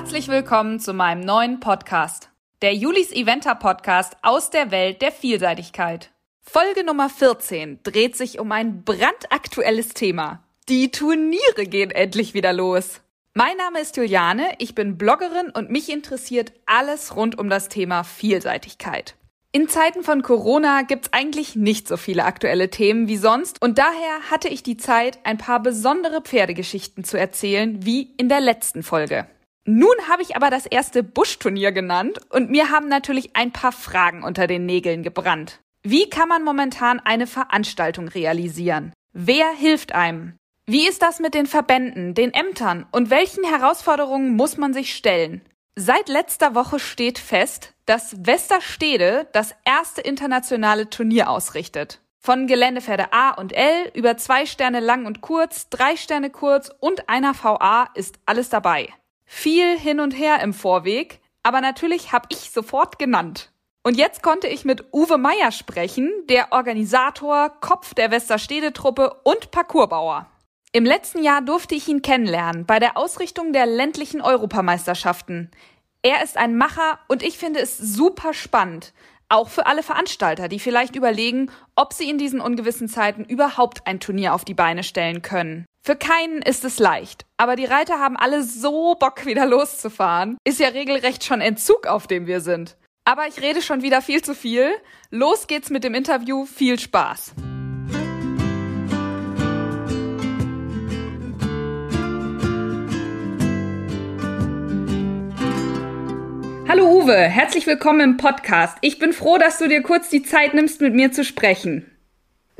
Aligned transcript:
Herzlich 0.00 0.28
willkommen 0.28 0.80
zu 0.80 0.94
meinem 0.94 1.20
neuen 1.20 1.60
Podcast, 1.60 2.30
der 2.62 2.74
Julis 2.74 3.12
Eventer 3.12 3.54
Podcast 3.54 4.16
aus 4.22 4.48
der 4.48 4.70
Welt 4.70 5.02
der 5.02 5.12
Vielseitigkeit. 5.12 6.10
Folge 6.40 6.84
Nummer 6.84 7.10
14 7.10 7.80
dreht 7.82 8.16
sich 8.16 8.40
um 8.40 8.50
ein 8.50 8.82
brandaktuelles 8.82 9.90
Thema. 9.90 10.42
Die 10.70 10.90
Turniere 10.90 11.66
gehen 11.66 11.90
endlich 11.90 12.32
wieder 12.32 12.54
los. 12.54 13.02
Mein 13.34 13.58
Name 13.58 13.78
ist 13.80 13.98
Juliane, 13.98 14.54
ich 14.56 14.74
bin 14.74 14.96
Bloggerin 14.96 15.50
und 15.50 15.68
mich 15.68 15.92
interessiert 15.92 16.54
alles 16.64 17.14
rund 17.14 17.38
um 17.38 17.50
das 17.50 17.68
Thema 17.68 18.02
Vielseitigkeit. 18.02 19.16
In 19.52 19.68
Zeiten 19.68 20.02
von 20.02 20.22
Corona 20.22 20.80
gibt's 20.80 21.12
eigentlich 21.12 21.56
nicht 21.56 21.86
so 21.86 21.98
viele 21.98 22.24
aktuelle 22.24 22.70
Themen 22.70 23.06
wie 23.06 23.18
sonst 23.18 23.60
und 23.60 23.76
daher 23.76 24.30
hatte 24.30 24.48
ich 24.48 24.62
die 24.62 24.78
Zeit, 24.78 25.18
ein 25.24 25.36
paar 25.36 25.60
besondere 25.60 26.22
Pferdegeschichten 26.22 27.04
zu 27.04 27.18
erzählen, 27.18 27.84
wie 27.84 28.14
in 28.16 28.30
der 28.30 28.40
letzten 28.40 28.82
Folge. 28.82 29.26
Nun 29.64 29.94
habe 30.08 30.22
ich 30.22 30.36
aber 30.36 30.50
das 30.50 30.66
erste 30.66 31.02
Buschturnier 31.02 31.72
genannt 31.72 32.18
und 32.30 32.50
mir 32.50 32.70
haben 32.70 32.88
natürlich 32.88 33.36
ein 33.36 33.52
paar 33.52 33.72
Fragen 33.72 34.22
unter 34.22 34.46
den 34.46 34.66
Nägeln 34.66 35.02
gebrannt. 35.02 35.60
Wie 35.82 36.08
kann 36.08 36.28
man 36.28 36.42
momentan 36.42 37.00
eine 37.00 37.26
Veranstaltung 37.26 38.08
realisieren? 38.08 38.92
Wer 39.12 39.50
hilft 39.50 39.94
einem? 39.94 40.36
Wie 40.66 40.86
ist 40.86 41.02
das 41.02 41.18
mit 41.18 41.34
den 41.34 41.46
Verbänden, 41.46 42.14
den 42.14 42.32
Ämtern 42.32 42.86
und 42.92 43.10
welchen 43.10 43.44
Herausforderungen 43.44 44.36
muss 44.36 44.56
man 44.56 44.72
sich 44.72 44.94
stellen? 44.94 45.42
Seit 45.74 46.08
letzter 46.08 46.54
Woche 46.54 46.78
steht 46.78 47.18
fest, 47.18 47.74
dass 47.86 48.26
Westerstede 48.26 49.28
das 49.32 49.54
erste 49.64 50.00
internationale 50.00 50.90
Turnier 50.90 51.30
ausrichtet. 51.30 52.00
Von 52.18 52.46
Geländepferde 52.46 53.12
A 53.12 53.30
und 53.30 53.52
L 53.52 53.90
über 53.94 54.16
zwei 54.18 54.44
Sterne 54.44 54.80
lang 54.80 55.06
und 55.06 55.22
kurz, 55.22 55.70
drei 55.70 55.96
Sterne 55.96 56.28
kurz 56.28 56.70
und 56.78 57.08
einer 57.08 57.34
VA 57.34 57.88
ist 57.94 58.18
alles 58.26 58.50
dabei. 58.50 58.90
Viel 59.32 59.78
hin 59.78 60.00
und 60.00 60.10
her 60.10 60.42
im 60.42 60.52
Vorweg, 60.52 61.20
aber 61.44 61.60
natürlich 61.60 62.12
habe 62.12 62.26
ich 62.30 62.50
sofort 62.50 62.98
genannt. 62.98 63.52
Und 63.84 63.96
jetzt 63.96 64.24
konnte 64.24 64.48
ich 64.48 64.64
mit 64.64 64.92
Uwe 64.92 65.18
Meier 65.18 65.52
sprechen, 65.52 66.10
der 66.28 66.52
Organisator, 66.52 67.48
Kopf 67.60 67.94
der 67.94 68.10
Westerstede-Truppe 68.10 69.20
und 69.22 69.52
Parcoursbauer. 69.52 70.26
Im 70.72 70.84
letzten 70.84 71.22
Jahr 71.22 71.42
durfte 71.42 71.76
ich 71.76 71.86
ihn 71.86 72.02
kennenlernen 72.02 72.66
bei 72.66 72.80
der 72.80 72.98
Ausrichtung 72.98 73.52
der 73.52 73.66
ländlichen 73.66 74.20
Europameisterschaften. 74.20 75.52
Er 76.02 76.24
ist 76.24 76.36
ein 76.36 76.56
Macher 76.56 76.98
und 77.06 77.22
ich 77.22 77.38
finde 77.38 77.60
es 77.60 77.78
super 77.78 78.34
spannend. 78.34 78.92
Auch 79.28 79.48
für 79.48 79.66
alle 79.66 79.84
Veranstalter, 79.84 80.48
die 80.48 80.58
vielleicht 80.58 80.96
überlegen, 80.96 81.52
ob 81.76 81.92
sie 81.92 82.10
in 82.10 82.18
diesen 82.18 82.40
ungewissen 82.40 82.88
Zeiten 82.88 83.24
überhaupt 83.24 83.86
ein 83.86 84.00
Turnier 84.00 84.34
auf 84.34 84.44
die 84.44 84.54
Beine 84.54 84.82
stellen 84.82 85.22
können. 85.22 85.66
Für 85.82 85.96
keinen 85.96 86.42
ist 86.42 86.66
es 86.66 86.78
leicht, 86.78 87.24
aber 87.38 87.56
die 87.56 87.64
Reiter 87.64 87.98
haben 87.98 88.18
alle 88.18 88.42
so 88.42 88.96
Bock, 88.96 89.24
wieder 89.24 89.46
loszufahren. 89.46 90.36
Ist 90.44 90.60
ja 90.60 90.68
regelrecht 90.68 91.24
schon 91.24 91.40
Entzug, 91.40 91.86
auf 91.86 92.06
dem 92.06 92.26
wir 92.26 92.42
sind. 92.42 92.76
Aber 93.06 93.26
ich 93.26 93.40
rede 93.40 93.62
schon 93.62 93.80
wieder 93.80 94.02
viel 94.02 94.20
zu 94.20 94.34
viel. 94.34 94.72
Los 95.08 95.46
geht's 95.46 95.70
mit 95.70 95.82
dem 95.82 95.94
Interview. 95.94 96.44
Viel 96.44 96.78
Spaß. 96.78 97.32
Hallo 106.68 106.90
Uwe, 106.90 107.16
herzlich 107.16 107.66
willkommen 107.66 108.00
im 108.00 108.16
Podcast. 108.18 108.76
Ich 108.82 108.98
bin 108.98 109.14
froh, 109.14 109.38
dass 109.38 109.56
du 109.56 109.66
dir 109.66 109.82
kurz 109.82 110.10
die 110.10 110.22
Zeit 110.22 110.52
nimmst, 110.52 110.82
mit 110.82 110.92
mir 110.94 111.10
zu 111.10 111.24
sprechen. 111.24 111.90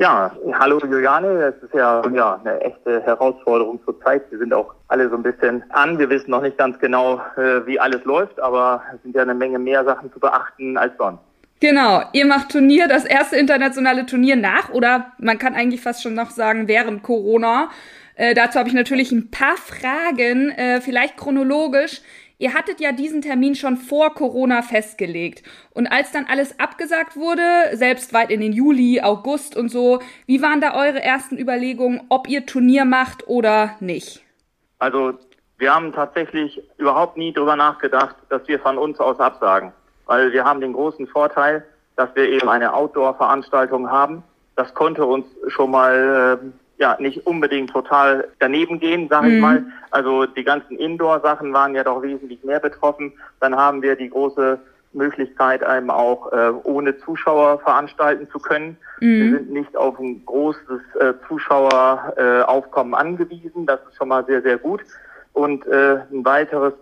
Ja, 0.01 0.35
hallo 0.55 0.79
Juliane, 0.79 1.53
das 1.53 1.63
ist 1.63 1.75
ja, 1.75 2.03
ja 2.15 2.41
eine 2.43 2.59
echte 2.63 3.03
Herausforderung 3.03 3.81
zur 3.85 4.01
Zeit. 4.01 4.23
Wir 4.31 4.39
sind 4.39 4.55
auch 4.55 4.73
alle 4.89 5.11
so 5.11 5.17
ein 5.17 5.23
bisschen 5.23 5.63
an. 5.69 5.99
Wir 5.99 6.09
wissen 6.09 6.31
noch 6.31 6.41
nicht 6.41 6.57
ganz 6.57 6.79
genau, 6.79 7.21
äh, 7.37 7.67
wie 7.67 7.79
alles 7.79 8.03
läuft, 8.07 8.41
aber 8.41 8.83
es 8.95 9.03
sind 9.03 9.15
ja 9.15 9.21
eine 9.21 9.35
Menge 9.35 9.59
mehr 9.59 9.85
Sachen 9.85 10.11
zu 10.11 10.19
beachten 10.19 10.79
als 10.79 10.97
sonst. 10.97 11.21
Genau, 11.61 12.03
ihr 12.15 12.25
macht 12.25 12.51
Turnier, 12.51 12.89
das 12.89 13.05
erste 13.05 13.37
internationale 13.37 14.07
Turnier 14.07 14.37
nach 14.37 14.71
oder 14.71 15.13
man 15.19 15.37
kann 15.37 15.53
eigentlich 15.53 15.83
fast 15.83 16.03
schon 16.03 16.15
noch 16.15 16.31
sagen 16.31 16.67
während 16.67 17.03
Corona. 17.03 17.69
Äh, 18.15 18.33
dazu 18.33 18.59
habe 18.59 18.71
ich 18.71 18.75
natürlich 18.75 19.13
ein 19.13 19.31
paar 19.31 19.59
Fragen, 19.59 20.51
äh, 20.53 20.81
vielleicht 20.81 21.19
chronologisch. 21.19 22.01
Ihr 22.41 22.55
hattet 22.55 22.81
ja 22.81 22.93
diesen 22.93 23.21
Termin 23.21 23.55
schon 23.55 23.77
vor 23.77 24.15
Corona 24.15 24.63
festgelegt. 24.63 25.43
Und 25.75 25.87
als 25.89 26.11
dann 26.11 26.25
alles 26.25 26.59
abgesagt 26.59 27.15
wurde, 27.15 27.77
selbst 27.77 28.15
weit 28.15 28.31
in 28.31 28.41
den 28.41 28.55
Juli, 28.55 29.03
August 29.03 29.59
und 29.59 29.69
so, 29.69 30.01
wie 30.25 30.41
waren 30.41 30.63
da 30.63 30.75
eure 30.75 31.03
ersten 31.03 31.37
Überlegungen, 31.37 32.01
ob 32.09 32.31
ihr 32.31 32.47
Turnier 32.47 32.87
macht 32.87 33.29
oder 33.29 33.77
nicht? 33.81 34.23
Also 34.79 35.19
wir 35.59 35.75
haben 35.75 35.93
tatsächlich 35.93 36.63
überhaupt 36.79 37.19
nie 37.19 37.31
darüber 37.31 37.57
nachgedacht, 37.57 38.17
dass 38.31 38.49
wir 38.49 38.59
von 38.59 38.79
uns 38.79 38.99
aus 39.01 39.21
absagen. 39.21 39.73
Weil 40.07 40.33
wir 40.33 40.43
haben 40.43 40.63
den 40.63 40.73
großen 40.73 41.07
Vorteil, 41.09 41.67
dass 41.97 42.09
wir 42.15 42.27
eben 42.27 42.49
eine 42.49 42.73
Outdoor-Veranstaltung 42.73 43.91
haben. 43.91 44.23
Das 44.57 44.73
konnte 44.73 45.05
uns 45.05 45.27
schon 45.49 45.71
mal 45.73 46.41
äh, 46.43 46.70
ja 46.81 46.97
nicht 46.99 47.27
unbedingt 47.27 47.71
total 47.71 48.29
daneben 48.41 48.81
gehen, 48.81 49.09
sage 49.09 49.29
mhm. 49.29 49.35
ich 49.35 49.41
mal. 49.41 49.65
Also 49.91 50.27
die 50.27 50.43
ganzen 50.43 50.77
Indoor-Sachen 50.77 51.53
waren 51.53 51.75
ja 51.75 51.85
doch 51.85 52.03
wesentlich 52.03 52.43
mehr 52.43 52.59
betroffen. 52.59 53.13
Dann 53.39 53.55
haben 53.55 53.83
wir 53.83 53.95
die 53.95 54.11
große 54.11 54.59
Möglichkeit, 54.93 55.63
einem 55.63 55.91
auch 55.91 56.33
äh, 56.33 56.51
ohne 56.65 56.99
Zuschauer 56.99 57.61
veranstalten 57.61 58.29
zu 58.31 58.39
können. 58.41 58.77
Mhm. 59.01 59.07
Wir 59.07 59.39
sind 59.39 59.51
nicht 59.53 59.77
auf 59.77 59.99
ein 60.01 60.25
großes 60.27 60.81
äh, 60.99 61.13
Zuschaueraufkommen 61.29 62.95
äh, 62.95 62.97
angewiesen. 62.97 63.67
Das 63.67 63.81
ist 63.89 63.97
schon 63.97 64.09
mal 64.09 64.25
sehr, 64.25 64.43
sehr 64.43 64.59
gut. 64.59 64.81
Und 65.33 65.65
äh, 65.67 65.99
ein 66.11 66.25
weiteres 66.25 66.75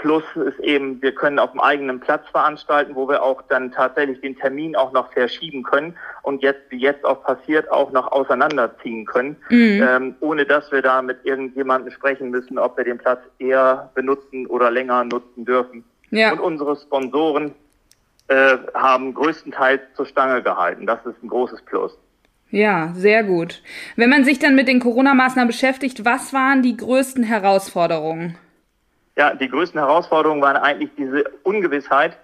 Plus 0.00 0.24
ist 0.34 0.58
eben, 0.60 1.02
wir 1.02 1.14
können 1.14 1.38
auf 1.38 1.50
dem 1.50 1.60
eigenen 1.60 2.00
Platz 2.00 2.26
veranstalten, 2.30 2.94
wo 2.94 3.06
wir 3.06 3.22
auch 3.22 3.42
dann 3.48 3.70
tatsächlich 3.70 4.20
den 4.22 4.34
Termin 4.34 4.74
auch 4.74 4.92
noch 4.92 5.12
verschieben 5.12 5.62
können 5.62 5.94
und 6.22 6.42
jetzt, 6.42 6.62
wie 6.70 6.78
jetzt 6.78 7.04
auch 7.04 7.22
passiert, 7.22 7.70
auch 7.70 7.92
noch 7.92 8.10
auseinanderziehen 8.10 9.04
können, 9.04 9.36
mhm. 9.50 9.86
ähm, 9.86 10.14
ohne 10.20 10.46
dass 10.46 10.72
wir 10.72 10.80
da 10.80 11.02
mit 11.02 11.18
irgendjemandem 11.24 11.92
sprechen 11.92 12.30
müssen, 12.30 12.58
ob 12.58 12.78
wir 12.78 12.84
den 12.84 12.96
Platz 12.96 13.20
eher 13.38 13.90
benutzen 13.94 14.46
oder 14.46 14.70
länger 14.70 15.04
nutzen 15.04 15.44
dürfen. 15.44 15.84
Ja. 16.08 16.32
Und 16.32 16.40
unsere 16.40 16.76
Sponsoren 16.76 17.52
äh, 18.28 18.56
haben 18.72 19.12
größtenteils 19.12 19.82
zur 19.94 20.06
Stange 20.06 20.42
gehalten. 20.42 20.86
Das 20.86 21.04
ist 21.04 21.22
ein 21.22 21.28
großes 21.28 21.60
Plus. 21.62 21.98
Ja, 22.50 22.92
sehr 22.94 23.22
gut. 23.22 23.62
Wenn 23.96 24.08
man 24.08 24.24
sich 24.24 24.38
dann 24.38 24.56
mit 24.56 24.66
den 24.66 24.80
Corona-Maßnahmen 24.80 25.48
beschäftigt, 25.48 26.06
was 26.06 26.32
waren 26.32 26.62
die 26.62 26.76
größten 26.76 27.22
Herausforderungen? 27.22 28.38
Ja, 29.20 29.34
die 29.34 29.50
größten 29.50 29.78
Herausforderungen 29.78 30.40
waren 30.40 30.56
eigentlich 30.56 30.92
diese 30.96 31.24
Ungewissheit, 31.42 32.16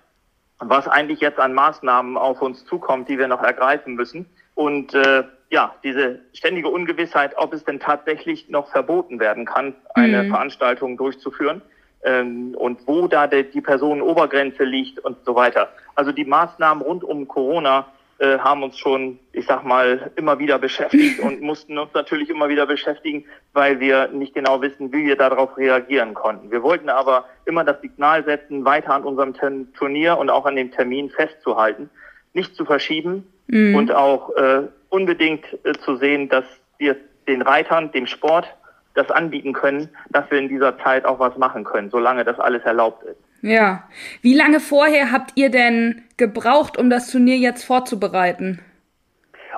was 0.61 0.89
eigentlich 0.89 1.21
jetzt 1.21 1.39
an 1.39 1.53
Maßnahmen 1.53 2.17
auf 2.17 2.41
uns 2.41 2.65
zukommt, 2.65 3.11
die 3.11 3.19
wir 3.19 3.29
noch 3.29 3.43
ergreifen 3.43 3.97
müssen. 3.97 4.25
Und 4.55 4.95
äh, 4.95 5.25
ja, 5.51 5.75
diese 5.85 6.21
ständige 6.33 6.71
Ungewissheit, 6.71 7.37
ob 7.37 7.53
es 7.53 7.65
denn 7.65 7.81
tatsächlich 7.81 8.49
noch 8.49 8.71
verboten 8.71 9.21
werden 9.21 9.45
kann, 9.45 9.75
eine 9.93 10.23
mhm. 10.23 10.31
Veranstaltung 10.31 10.97
durchzuführen 10.97 11.61
ähm, 12.03 12.55
und 12.57 12.81
wo 12.87 13.07
da 13.09 13.27
die, 13.27 13.45
die 13.45 13.61
Personenobergrenze 13.61 14.65
liegt 14.65 14.99
und 15.01 15.19
so 15.27 15.35
weiter. 15.35 15.69
Also 15.97 16.13
die 16.13 16.25
Maßnahmen 16.25 16.83
rund 16.83 17.05
um 17.05 17.29
Corona 17.29 17.89
äh, 18.19 18.39
haben 18.39 18.63
uns 18.63 18.79
schon, 18.79 19.19
ich 19.33 19.47
sag 19.47 19.65
mal, 19.65 20.11
immer 20.17 20.39
wieder 20.39 20.59
beschäftigt 20.59 21.21
und 21.21 21.41
mussten 21.43 21.77
uns 21.77 21.93
natürlich 21.93 22.31
immer 22.31 22.49
wieder 22.49 22.67
beschäftigen, 22.67 23.25
weil 23.53 23.79
wir 23.79 24.09
nicht 24.09 24.35
genau 24.35 24.63
wissen, 24.63 24.93
wie 24.93 25.05
wir 25.05 25.17
darauf 25.17 25.57
reagieren 25.59 26.15
konnten. 26.15 26.51
Wir 26.51 26.63
wollten 26.63 26.89
aber 26.89 27.27
immer 27.45 27.63
das 27.63 27.81
Signal 27.83 28.25
setzen, 28.25 28.65
weiter 28.65 28.95
an 28.95 29.05
unserem 29.05 29.35
Turnier 29.75 30.17
und 30.17 30.31
auch 30.31 30.47
an 30.47 30.57
dem 30.57 30.71
Termin 30.73 31.11
festzuhalten, 31.11 31.91
nicht 32.33 32.55
zu 32.55 32.65
verschieben 32.65 33.27
mhm. 33.49 33.75
und 33.75 33.93
auch 33.93 34.35
äh, 34.37 34.63
unbedingt 34.89 35.45
äh, 35.65 35.73
zu 35.85 35.97
sehen, 35.97 36.29
dass 36.29 36.45
wir 36.79 36.97
den 37.29 37.43
Reitern, 37.43 37.93
dem 37.93 38.07
Sport 38.07 38.47
das 38.95 39.11
anbieten 39.11 39.53
können, 39.53 39.91
dass 40.11 40.31
wir 40.31 40.39
in 40.39 40.49
dieser 40.49 40.79
Zeit 40.79 41.05
auch 41.05 41.19
was 41.19 41.37
machen 41.37 41.65
können, 41.65 41.91
solange 41.91 42.25
das 42.25 42.41
alles 42.41 42.63
erlaubt 42.63 43.03
ist. 43.05 43.19
Ja. 43.43 43.89
Wie 44.23 44.35
lange 44.35 44.61
vorher 44.61 45.13
habt 45.13 45.33
ihr 45.37 45.51
denn 45.51 46.05
gebraucht, 46.17 46.79
um 46.79 46.91
das 46.91 47.11
Turnier 47.11 47.37
jetzt 47.37 47.65
vorzubereiten? 47.65 48.61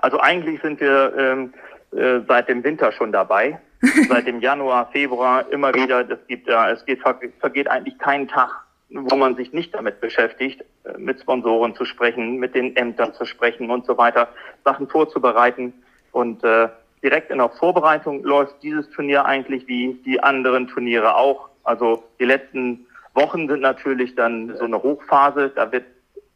Also 0.03 0.21
eigentlich 0.21 0.61
sind 0.63 0.81
wir 0.81 1.15
ähm, 1.17 1.55
äh, 1.93 2.21
seit 2.27 2.49
dem 2.49 2.63
Winter 2.65 2.93
schon 2.93 3.13
dabei. 3.13 3.59
seit 4.09 4.27
dem 4.27 4.41
Januar, 4.41 4.91
Februar 4.91 5.51
immer 5.53 5.73
wieder. 5.73 6.01
Es 6.11 6.27
gibt 6.27 6.49
ja, 6.49 6.71
es 6.71 6.85
geht, 6.85 7.01
vergeht 7.39 7.69
eigentlich 7.69 7.97
kein 7.99 8.27
Tag, 8.27 8.51
wo 8.91 9.17
man 9.17 9.37
sich 9.37 9.53
nicht 9.53 9.75
damit 9.75 10.01
beschäftigt, 10.01 10.65
äh, 10.85 10.99
mit 10.99 11.21
Sponsoren 11.21 11.75
zu 11.75 11.85
sprechen, 11.85 12.39
mit 12.39 12.55
den 12.55 12.75
Ämtern 12.77 13.15
zu 13.15 13.25
sprechen 13.25 13.71
und 13.71 13.87
so 13.87 13.97
weiter, 13.97 14.29
Sachen 14.65 14.89
vorzubereiten. 14.89 15.73
Und 16.11 16.43
äh, 16.43 16.69
direkt 17.03 17.31
in 17.31 17.39
der 17.39 17.51
Vorbereitung 17.51 18.25
läuft 18.25 18.63
dieses 18.63 18.91
Turnier 18.91 19.27
eigentlich 19.27 19.69
wie 19.69 19.95
die 20.05 20.21
anderen 20.21 20.67
Turniere 20.67 21.15
auch. 21.15 21.49
Also 21.63 22.03
die 22.19 22.25
letzten 22.25 22.87
Wochen 23.19 23.49
sind 23.49 23.61
natürlich 23.61 24.15
dann 24.15 24.57
so 24.57 24.65
eine 24.65 24.83
Hochphase, 24.83 25.51
da 25.51 25.71
wird 25.73 25.85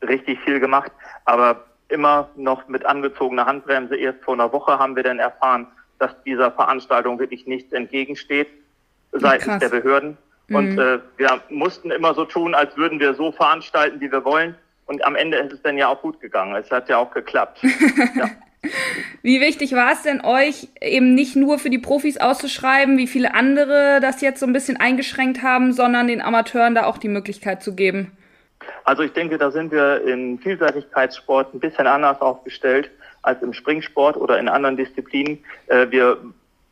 richtig 0.02 0.40
viel 0.40 0.58
gemacht, 0.58 0.90
aber 1.24 1.64
immer 1.88 2.28
noch 2.36 2.66
mit 2.68 2.84
angezogener 2.84 3.46
Handbremse. 3.46 3.96
Erst 3.96 4.22
vor 4.24 4.34
einer 4.34 4.52
Woche 4.52 4.78
haben 4.78 4.96
wir 4.96 5.02
dann 5.02 5.18
erfahren, 5.18 5.66
dass 5.98 6.10
dieser 6.24 6.50
Veranstaltung 6.50 7.18
wirklich 7.18 7.46
nichts 7.46 7.72
entgegensteht 7.72 8.48
seitens 9.12 9.44
Krass. 9.44 9.60
der 9.60 9.68
Behörden. 9.68 10.18
Mhm. 10.48 10.56
Und 10.56 10.78
äh, 10.78 10.98
wir 11.16 11.40
mussten 11.50 11.90
immer 11.90 12.14
so 12.14 12.24
tun, 12.24 12.54
als 12.54 12.76
würden 12.76 12.98
wir 12.98 13.14
so 13.14 13.30
veranstalten, 13.30 14.00
wie 14.00 14.10
wir 14.10 14.24
wollen. 14.24 14.56
Und 14.86 15.04
am 15.04 15.14
Ende 15.14 15.36
ist 15.38 15.52
es 15.52 15.62
dann 15.62 15.78
ja 15.78 15.88
auch 15.88 16.02
gut 16.02 16.20
gegangen. 16.20 16.56
Es 16.56 16.70
hat 16.70 16.88
ja 16.88 16.98
auch 16.98 17.12
geklappt. 17.12 17.62
ja. 18.16 18.28
Wie 19.22 19.40
wichtig 19.40 19.72
war 19.72 19.92
es 19.92 20.02
denn 20.02 20.24
euch, 20.24 20.68
eben 20.80 21.14
nicht 21.14 21.36
nur 21.36 21.58
für 21.58 21.70
die 21.70 21.78
Profis 21.78 22.18
auszuschreiben, 22.18 22.96
wie 22.98 23.06
viele 23.06 23.34
andere 23.34 24.00
das 24.00 24.20
jetzt 24.20 24.40
so 24.40 24.46
ein 24.46 24.52
bisschen 24.52 24.76
eingeschränkt 24.76 25.42
haben, 25.42 25.72
sondern 25.72 26.06
den 26.06 26.22
Amateuren 26.22 26.74
da 26.74 26.84
auch 26.86 26.98
die 26.98 27.08
Möglichkeit 27.08 27.62
zu 27.62 27.74
geben? 27.74 28.12
Also 28.84 29.02
ich 29.02 29.12
denke, 29.12 29.38
da 29.38 29.50
sind 29.50 29.72
wir 29.72 30.02
im 30.06 30.38
Vielseitigkeitssport 30.38 31.54
ein 31.54 31.60
bisschen 31.60 31.86
anders 31.86 32.20
aufgestellt 32.20 32.90
als 33.22 33.42
im 33.42 33.52
Springsport 33.52 34.16
oder 34.16 34.38
in 34.38 34.48
anderen 34.48 34.76
Disziplinen. 34.76 35.38
Äh, 35.68 35.86
wir 35.90 36.18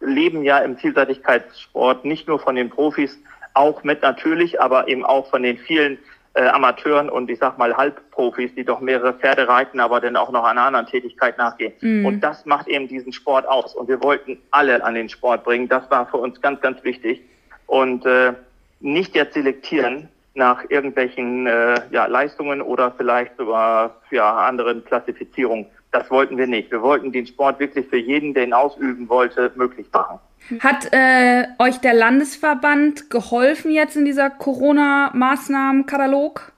leben 0.00 0.42
ja 0.42 0.58
im 0.58 0.76
Vielseitigkeitssport 0.76 2.04
nicht 2.04 2.26
nur 2.26 2.38
von 2.38 2.56
den 2.56 2.70
Profis, 2.70 3.19
auch 3.54 3.82
mit 3.84 4.02
natürlich, 4.02 4.60
aber 4.60 4.88
eben 4.88 5.04
auch 5.04 5.28
von 5.31 5.42
den 5.42 5.58
vielen 5.58 5.98
äh, 6.35 6.47
Amateuren 6.47 7.11
und 7.11 7.29
ich 7.31 7.38
sag 7.38 7.59
mal 7.59 7.77
Halbprofis, 7.77 8.55
die 8.55 8.65
doch 8.65 8.81
mehrere 8.81 9.15
Pferde 9.15 9.49
reiten, 9.49 9.81
aber 9.81 10.00
dann 10.00 10.17
auch 10.17 10.31
noch 10.31 10.44
einer 10.44 10.62
anderen 10.62 10.87
Tätigkeit 10.87 11.37
nachgehen. 11.38 11.73
Mhm. 11.81 12.06
Und 12.06 12.21
das 12.21 12.47
macht 12.47 12.69
eben 12.69 12.87
diesen 12.88 13.12
Sport 13.12 13.49
aus. 13.49 13.75
Und 13.75 13.88
wir 13.88 14.03
wollten 14.03 14.38
alle 14.50 14.82
an 14.85 14.94
den 14.94 15.09
Sport 15.09 15.44
bringen. 15.44 15.69
Das 15.69 15.91
war 15.91 16.06
für 16.06 16.19
uns 16.19 16.41
ganz, 16.41 16.61
ganz 16.61 16.82
wichtig. 16.85 17.23
Und 17.67 18.06
äh, 18.06 18.32
nicht 18.81 19.15
jetzt 19.15 19.35
selektieren 19.35 20.09
nach 20.35 20.65
irgendwelchen 20.69 21.47
äh, 21.47 21.81
ja, 21.91 22.06
Leistungen 22.06 22.62
oder 22.62 22.93
vielleicht 22.97 23.37
sogar 23.37 23.97
ja, 24.11 24.38
anderen 24.47 24.85
Klassifizierungen. 24.85 25.67
Das 25.92 26.10
wollten 26.10 26.37
wir 26.38 26.46
nicht. 26.46 26.70
Wir 26.70 26.82
wollten 26.82 27.10
den 27.10 27.26
Sport 27.26 27.58
wirklich 27.58 27.88
für 27.88 27.96
jeden, 27.96 28.34
der 28.34 28.44
ihn 28.44 28.52
ausüben 28.52 29.08
wollte, 29.08 29.50
möglich 29.56 29.88
machen. 29.92 30.20
Hat 30.60 30.92
äh, 30.92 31.46
euch 31.58 31.78
der 31.78 31.94
Landesverband 31.94 33.10
geholfen 33.10 33.72
jetzt 33.72 33.96
in 33.96 34.04
dieser 34.04 34.31
Corona-Maßnahmenkatalog? 34.31 36.52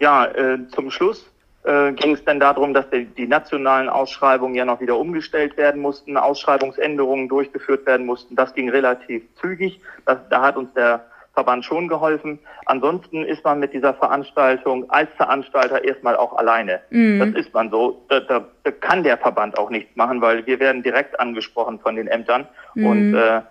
Ja, 0.00 0.26
äh, 0.26 0.58
zum 0.68 0.90
Schluss 0.90 1.30
äh, 1.64 1.92
ging 1.92 2.14
es 2.14 2.24
dann 2.24 2.40
darum, 2.40 2.74
dass 2.74 2.90
die, 2.90 3.06
die, 3.06 3.26
nationalen 3.26 3.88
Ausschreibungen 3.88 4.54
ja 4.54 4.64
noch 4.64 4.80
wieder 4.80 4.96
umgestellt 4.98 5.56
werden 5.56 5.80
mussten, 5.80 6.16
Ausschreibungsänderungen 6.16 7.28
durchgeführt 7.28 7.86
werden 7.86 8.06
mussten. 8.06 8.36
Das 8.36 8.54
ging 8.54 8.68
relativ 8.68 9.22
zügig. 9.40 9.80
Das, 10.04 10.18
da 10.28 10.42
hat 10.42 10.56
uns 10.56 10.72
der 10.74 11.06
Verband 11.36 11.66
schon 11.66 11.86
geholfen. 11.86 12.38
Ansonsten 12.64 13.22
ist 13.22 13.44
man 13.44 13.60
mit 13.60 13.74
dieser 13.74 13.92
Veranstaltung 13.92 14.88
als 14.88 15.10
Veranstalter 15.18 15.84
erstmal 15.84 16.16
auch 16.16 16.32
alleine. 16.38 16.80
Mhm. 16.88 17.18
Das 17.20 17.44
ist 17.44 17.52
man 17.52 17.70
so. 17.70 18.02
Da, 18.08 18.20
da, 18.20 18.46
da, 18.64 18.70
kann 18.70 19.04
der 19.04 19.18
Verband 19.18 19.58
auch 19.58 19.68
nichts 19.68 19.94
machen, 19.96 20.22
weil 20.22 20.46
wir 20.46 20.58
werden 20.60 20.82
direkt 20.82 21.20
angesprochen 21.20 21.78
von 21.78 21.94
den 21.94 22.08
Ämtern. 22.08 22.46
Mhm. 22.74 22.86
Und 22.86 23.14
äh, 23.14 23.42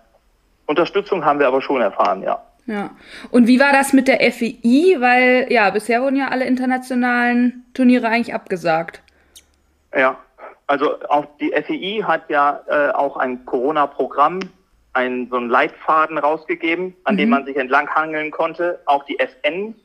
Unterstützung 0.65 1.23
haben 1.23 1.39
wir 1.39 1.47
aber 1.47 1.61
schon 1.61 1.79
erfahren, 1.79 2.23
ja. 2.23 2.41
Ja. 2.65 2.89
Und 3.29 3.45
wie 3.45 3.59
war 3.59 3.71
das 3.71 3.93
mit 3.93 4.07
der 4.07 4.17
FEI? 4.31 4.95
Weil 4.99 5.45
ja, 5.49 5.69
bisher 5.69 6.01
wurden 6.01 6.15
ja 6.15 6.29
alle 6.29 6.45
internationalen 6.45 7.65
Turniere 7.75 8.07
eigentlich 8.07 8.33
abgesagt. 8.33 9.03
Ja, 9.95 10.17
also 10.65 10.95
auch 11.07 11.27
die 11.39 11.51
FEI 11.51 12.03
hat 12.03 12.31
ja 12.31 12.61
äh, 12.67 12.91
auch 12.93 13.17
ein 13.17 13.45
Corona-Programm 13.45 14.39
ein, 14.95 15.27
so 15.29 15.35
einen 15.35 15.49
Leitfaden 15.49 16.17
rausgegeben, 16.17 16.95
an 17.03 17.15
mhm. 17.15 17.19
dem 17.19 17.29
man 17.29 17.45
sich 17.45 17.57
entlanghangeln 17.57 18.31
konnte. 18.31 18.79
Auch 18.85 19.03
die 19.03 19.19
FN, 19.19 19.75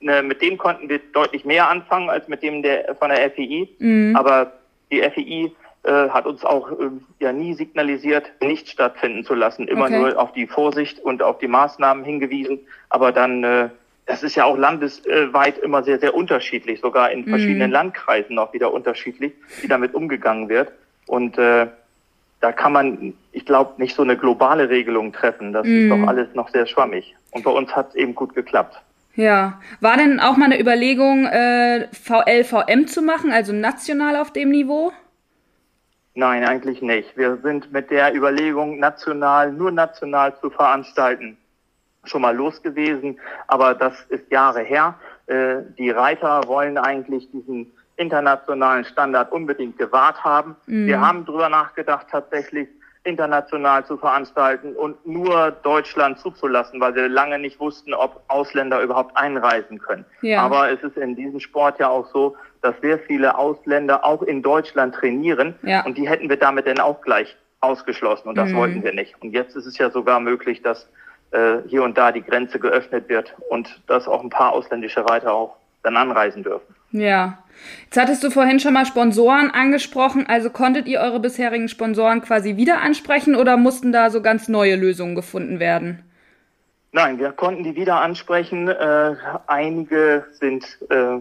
ne, 0.00 0.22
mit 0.22 0.42
dem 0.42 0.58
konnten 0.58 0.88
wir 0.88 1.00
deutlich 1.12 1.44
mehr 1.44 1.70
anfangen 1.70 2.10
als 2.10 2.28
mit 2.28 2.42
dem 2.42 2.62
der 2.62 2.94
von 2.96 3.08
der 3.10 3.30
FEI. 3.30 3.68
Mhm. 3.78 4.16
Aber 4.16 4.52
die 4.90 5.00
FEI 5.00 5.52
äh, 5.84 6.08
hat 6.10 6.26
uns 6.26 6.44
auch 6.44 6.70
äh, 6.72 6.90
ja 7.20 7.32
nie 7.32 7.54
signalisiert, 7.54 8.30
nicht 8.42 8.68
stattfinden 8.68 9.24
zu 9.24 9.34
lassen. 9.34 9.68
Immer 9.68 9.86
okay. 9.86 9.98
nur 9.98 10.18
auf 10.18 10.32
die 10.32 10.46
Vorsicht 10.46 10.98
und 10.98 11.22
auf 11.22 11.38
die 11.38 11.48
Maßnahmen 11.48 12.04
hingewiesen. 12.04 12.58
Aber 12.88 13.12
dann, 13.12 13.44
äh, 13.44 13.68
das 14.06 14.24
ist 14.24 14.34
ja 14.34 14.44
auch 14.44 14.58
landesweit 14.58 15.58
immer 15.58 15.84
sehr, 15.84 16.00
sehr 16.00 16.14
unterschiedlich, 16.14 16.80
sogar 16.80 17.12
in 17.12 17.26
verschiedenen 17.26 17.68
mhm. 17.68 17.74
Landkreisen 17.74 18.38
auch 18.38 18.52
wieder 18.52 18.72
unterschiedlich, 18.72 19.34
wie 19.60 19.68
damit 19.68 19.94
umgegangen 19.94 20.48
wird. 20.48 20.72
Und 21.06 21.38
äh, 21.38 21.68
da 22.40 22.52
kann 22.52 22.72
man, 22.72 23.14
ich 23.32 23.44
glaube, 23.44 23.80
nicht 23.80 23.94
so 23.96 24.02
eine 24.02 24.16
globale 24.16 24.68
Regelung 24.68 25.12
treffen. 25.12 25.52
Das 25.52 25.66
mm. 25.66 25.70
ist 25.70 25.84
mhm. 25.84 25.88
doch 26.02 26.08
alles 26.08 26.34
noch 26.34 26.48
sehr 26.50 26.66
schwammig. 26.66 27.16
Und 27.32 27.44
bei 27.44 27.50
uns 27.50 27.74
hat 27.74 27.90
es 27.90 27.94
eben 27.96 28.14
gut 28.14 28.34
geklappt. 28.34 28.80
Ja. 29.14 29.60
War 29.80 29.96
denn 29.96 30.20
auch 30.20 30.36
mal 30.36 30.44
eine 30.44 30.60
Überlegung, 30.60 31.26
äh, 31.26 31.88
VLVM 31.92 32.86
zu 32.86 33.02
machen, 33.02 33.32
also 33.32 33.52
national 33.52 34.16
auf 34.16 34.32
dem 34.32 34.50
Niveau? 34.50 34.92
Nein, 36.14 36.44
eigentlich 36.44 36.82
nicht. 36.82 37.16
Wir 37.16 37.36
sind 37.42 37.72
mit 37.72 37.90
der 37.90 38.14
Überlegung, 38.14 38.78
national, 38.78 39.52
nur 39.52 39.72
national 39.72 40.38
zu 40.40 40.50
veranstalten, 40.50 41.36
schon 42.04 42.22
mal 42.22 42.34
los 42.34 42.62
gewesen. 42.62 43.18
Aber 43.48 43.74
das 43.74 43.94
ist 44.08 44.30
Jahre 44.30 44.62
her. 44.62 44.94
Äh, 45.26 45.62
die 45.76 45.90
Reiter 45.90 46.42
wollen 46.46 46.78
eigentlich 46.78 47.28
diesen 47.32 47.72
internationalen 47.98 48.84
Standard 48.84 49.30
unbedingt 49.32 49.76
gewahrt 49.76 50.24
haben. 50.24 50.56
Mhm. 50.66 50.86
Wir 50.86 51.00
haben 51.00 51.24
drüber 51.24 51.48
nachgedacht, 51.48 52.06
tatsächlich 52.10 52.68
international 53.04 53.84
zu 53.86 53.96
veranstalten 53.96 54.74
und 54.74 55.04
nur 55.06 55.50
Deutschland 55.62 56.18
zuzulassen, 56.18 56.80
weil 56.80 56.94
wir 56.94 57.08
lange 57.08 57.38
nicht 57.38 57.58
wussten, 57.58 57.94
ob 57.94 58.22
Ausländer 58.28 58.82
überhaupt 58.82 59.16
einreisen 59.16 59.78
können. 59.78 60.04
Ja. 60.20 60.42
Aber 60.42 60.70
es 60.70 60.82
ist 60.82 60.96
in 60.96 61.16
diesem 61.16 61.40
Sport 61.40 61.78
ja 61.80 61.88
auch 61.88 62.06
so, 62.12 62.36
dass 62.60 62.74
sehr 62.80 62.98
viele 62.98 63.36
Ausländer 63.36 64.04
auch 64.04 64.22
in 64.22 64.42
Deutschland 64.42 64.94
trainieren 64.94 65.54
ja. 65.62 65.84
und 65.84 65.96
die 65.96 66.08
hätten 66.08 66.28
wir 66.28 66.36
damit 66.36 66.66
dann 66.66 66.80
auch 66.80 67.00
gleich 67.00 67.36
ausgeschlossen 67.60 68.28
und 68.28 68.36
das 68.36 68.50
mhm. 68.50 68.56
wollten 68.56 68.84
wir 68.84 68.92
nicht. 68.92 69.14
Und 69.22 69.32
jetzt 69.32 69.56
ist 69.56 69.66
es 69.66 69.78
ja 69.78 69.90
sogar 69.90 70.20
möglich, 70.20 70.62
dass 70.62 70.88
äh, 71.30 71.58
hier 71.66 71.82
und 71.82 71.98
da 71.98 72.12
die 72.12 72.22
Grenze 72.22 72.58
geöffnet 72.58 73.08
wird 73.08 73.34
und 73.48 73.80
dass 73.86 74.06
auch 74.06 74.22
ein 74.22 74.30
paar 74.30 74.52
ausländische 74.52 75.08
Reiter 75.08 75.32
auch 75.32 75.56
dann 75.82 75.96
anreisen 75.96 76.42
dürfen. 76.42 76.74
Ja. 76.90 77.38
Jetzt 77.84 77.98
hattest 77.98 78.22
du 78.22 78.30
vorhin 78.30 78.60
schon 78.60 78.72
mal 78.72 78.86
Sponsoren 78.86 79.50
angesprochen. 79.50 80.26
Also 80.28 80.50
konntet 80.50 80.86
ihr 80.86 81.00
eure 81.00 81.20
bisherigen 81.20 81.68
Sponsoren 81.68 82.22
quasi 82.22 82.56
wieder 82.56 82.80
ansprechen 82.80 83.34
oder 83.34 83.56
mussten 83.56 83.92
da 83.92 84.10
so 84.10 84.22
ganz 84.22 84.48
neue 84.48 84.76
Lösungen 84.76 85.14
gefunden 85.14 85.58
werden? 85.58 86.04
Nein, 86.92 87.18
wir 87.18 87.32
konnten 87.32 87.64
die 87.64 87.76
wieder 87.76 88.00
ansprechen. 88.00 88.68
Äh, 88.68 89.16
einige 89.46 90.24
sind 90.32 90.78
äh, 90.88 91.18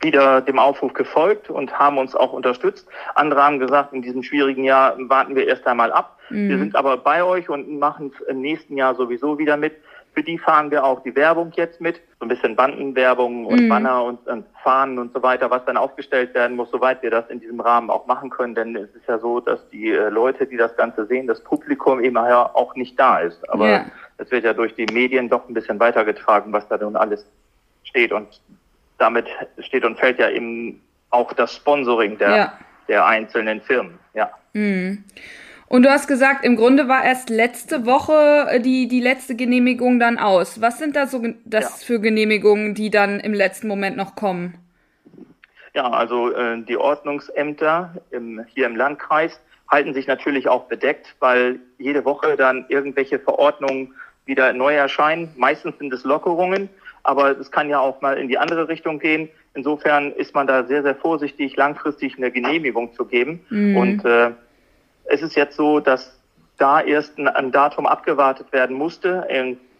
wieder 0.00 0.40
dem 0.40 0.58
Aufruf 0.58 0.92
gefolgt 0.94 1.50
und 1.50 1.76
haben 1.78 1.98
uns 1.98 2.14
auch 2.14 2.32
unterstützt. 2.32 2.86
Andere 3.14 3.42
haben 3.42 3.58
gesagt, 3.58 3.92
in 3.92 4.02
diesem 4.02 4.22
schwierigen 4.22 4.64
Jahr 4.64 4.94
warten 4.98 5.34
wir 5.34 5.46
erst 5.48 5.66
einmal 5.66 5.92
ab. 5.92 6.18
Mhm. 6.30 6.48
Wir 6.48 6.58
sind 6.58 6.76
aber 6.76 6.96
bei 6.96 7.24
euch 7.24 7.48
und 7.48 7.78
machen 7.78 8.12
es 8.14 8.26
im 8.28 8.40
nächsten 8.40 8.76
Jahr 8.76 8.94
sowieso 8.94 9.38
wieder 9.38 9.56
mit. 9.56 9.74
Für 10.18 10.24
die 10.24 10.36
fahren 10.36 10.72
wir 10.72 10.82
auch 10.82 11.04
die 11.04 11.14
Werbung 11.14 11.52
jetzt 11.54 11.80
mit, 11.80 12.00
so 12.18 12.24
ein 12.24 12.28
bisschen 12.28 12.56
Bandenwerbung 12.56 13.46
und 13.46 13.60
mhm. 13.60 13.68
Banner 13.68 14.02
und, 14.02 14.26
und, 14.26 14.46
Fahnen 14.64 14.98
und 14.98 15.12
so 15.14 15.22
weiter, 15.22 15.48
was 15.48 15.64
dann 15.64 15.76
aufgestellt 15.76 16.34
werden 16.34 16.56
muss, 16.56 16.72
soweit 16.72 17.04
wir 17.04 17.10
das 17.12 17.30
in 17.30 17.38
diesem 17.38 17.60
Rahmen 17.60 17.88
auch 17.88 18.08
machen 18.08 18.28
können. 18.28 18.56
Denn 18.56 18.74
es 18.74 18.92
ist 18.96 19.06
ja 19.06 19.20
so, 19.20 19.38
dass 19.38 19.60
die 19.68 19.92
äh, 19.92 20.08
Leute, 20.08 20.48
die 20.48 20.56
das 20.56 20.76
Ganze 20.76 21.06
sehen, 21.06 21.28
das 21.28 21.40
Publikum 21.44 22.02
eben 22.02 22.16
ja 22.16 22.50
auch 22.52 22.74
nicht 22.74 22.98
da 22.98 23.20
ist. 23.20 23.48
Aber 23.48 23.68
ja. 23.68 23.86
es 24.16 24.28
wird 24.32 24.42
ja 24.42 24.54
durch 24.54 24.74
die 24.74 24.86
Medien 24.92 25.28
doch 25.28 25.48
ein 25.48 25.54
bisschen 25.54 25.78
weitergetragen, 25.78 26.52
was 26.52 26.66
da 26.66 26.78
nun 26.78 26.96
alles 26.96 27.24
steht. 27.84 28.10
Und 28.10 28.40
damit 28.98 29.28
steht 29.60 29.84
und 29.84 30.00
fällt 30.00 30.18
ja 30.18 30.30
eben 30.30 30.82
auch 31.10 31.32
das 31.32 31.54
Sponsoring 31.54 32.18
der, 32.18 32.36
ja. 32.36 32.52
der 32.88 33.06
einzelnen 33.06 33.60
Firmen. 33.60 34.00
Ja. 34.14 34.32
Mhm. 34.52 35.04
Und 35.68 35.82
du 35.82 35.90
hast 35.90 36.08
gesagt, 36.08 36.44
im 36.44 36.56
Grunde 36.56 36.88
war 36.88 37.04
erst 37.04 37.28
letzte 37.28 37.84
Woche 37.84 38.46
äh, 38.50 38.60
die, 38.60 38.88
die 38.88 39.00
letzte 39.00 39.36
Genehmigung 39.36 40.00
dann 40.00 40.18
aus. 40.18 40.60
Was 40.60 40.78
sind 40.78 40.96
da 40.96 41.06
so 41.06 41.22
das 41.44 41.80
ja. 41.80 41.86
für 41.86 42.00
Genehmigungen, 42.00 42.74
die 42.74 42.90
dann 42.90 43.20
im 43.20 43.34
letzten 43.34 43.68
Moment 43.68 43.96
noch 43.96 44.14
kommen? 44.14 44.54
Ja, 45.74 45.90
also 45.90 46.32
äh, 46.32 46.62
die 46.62 46.78
Ordnungsämter 46.78 47.94
im, 48.10 48.44
hier 48.48 48.66
im 48.66 48.76
Landkreis 48.76 49.40
halten 49.70 49.92
sich 49.92 50.06
natürlich 50.06 50.48
auch 50.48 50.64
bedeckt, 50.64 51.14
weil 51.20 51.60
jede 51.76 52.04
Woche 52.06 52.36
dann 52.36 52.64
irgendwelche 52.68 53.18
Verordnungen 53.18 53.92
wieder 54.24 54.54
neu 54.54 54.74
erscheinen. 54.74 55.28
Meistens 55.36 55.76
sind 55.78 55.92
es 55.92 56.04
Lockerungen, 56.04 56.70
aber 57.02 57.38
es 57.38 57.50
kann 57.50 57.68
ja 57.68 57.78
auch 57.78 58.00
mal 58.00 58.16
in 58.16 58.28
die 58.28 58.38
andere 58.38 58.68
Richtung 58.68 58.98
gehen. 58.98 59.28
Insofern 59.54 60.12
ist 60.12 60.34
man 60.34 60.46
da 60.46 60.64
sehr, 60.64 60.82
sehr 60.82 60.94
vorsichtig, 60.94 61.56
langfristig 61.56 62.16
eine 62.16 62.30
Genehmigung 62.30 62.94
zu 62.94 63.04
geben. 63.04 63.40
Mhm. 63.50 63.76
Und 63.76 64.04
äh, 64.06 64.30
es 65.08 65.22
ist 65.22 65.34
jetzt 65.34 65.56
so, 65.56 65.80
dass 65.80 66.18
da 66.58 66.80
erst 66.80 67.18
ein, 67.18 67.28
ein 67.28 67.52
Datum 67.52 67.86
abgewartet 67.86 68.52
werden 68.52 68.76
musste. 68.76 69.26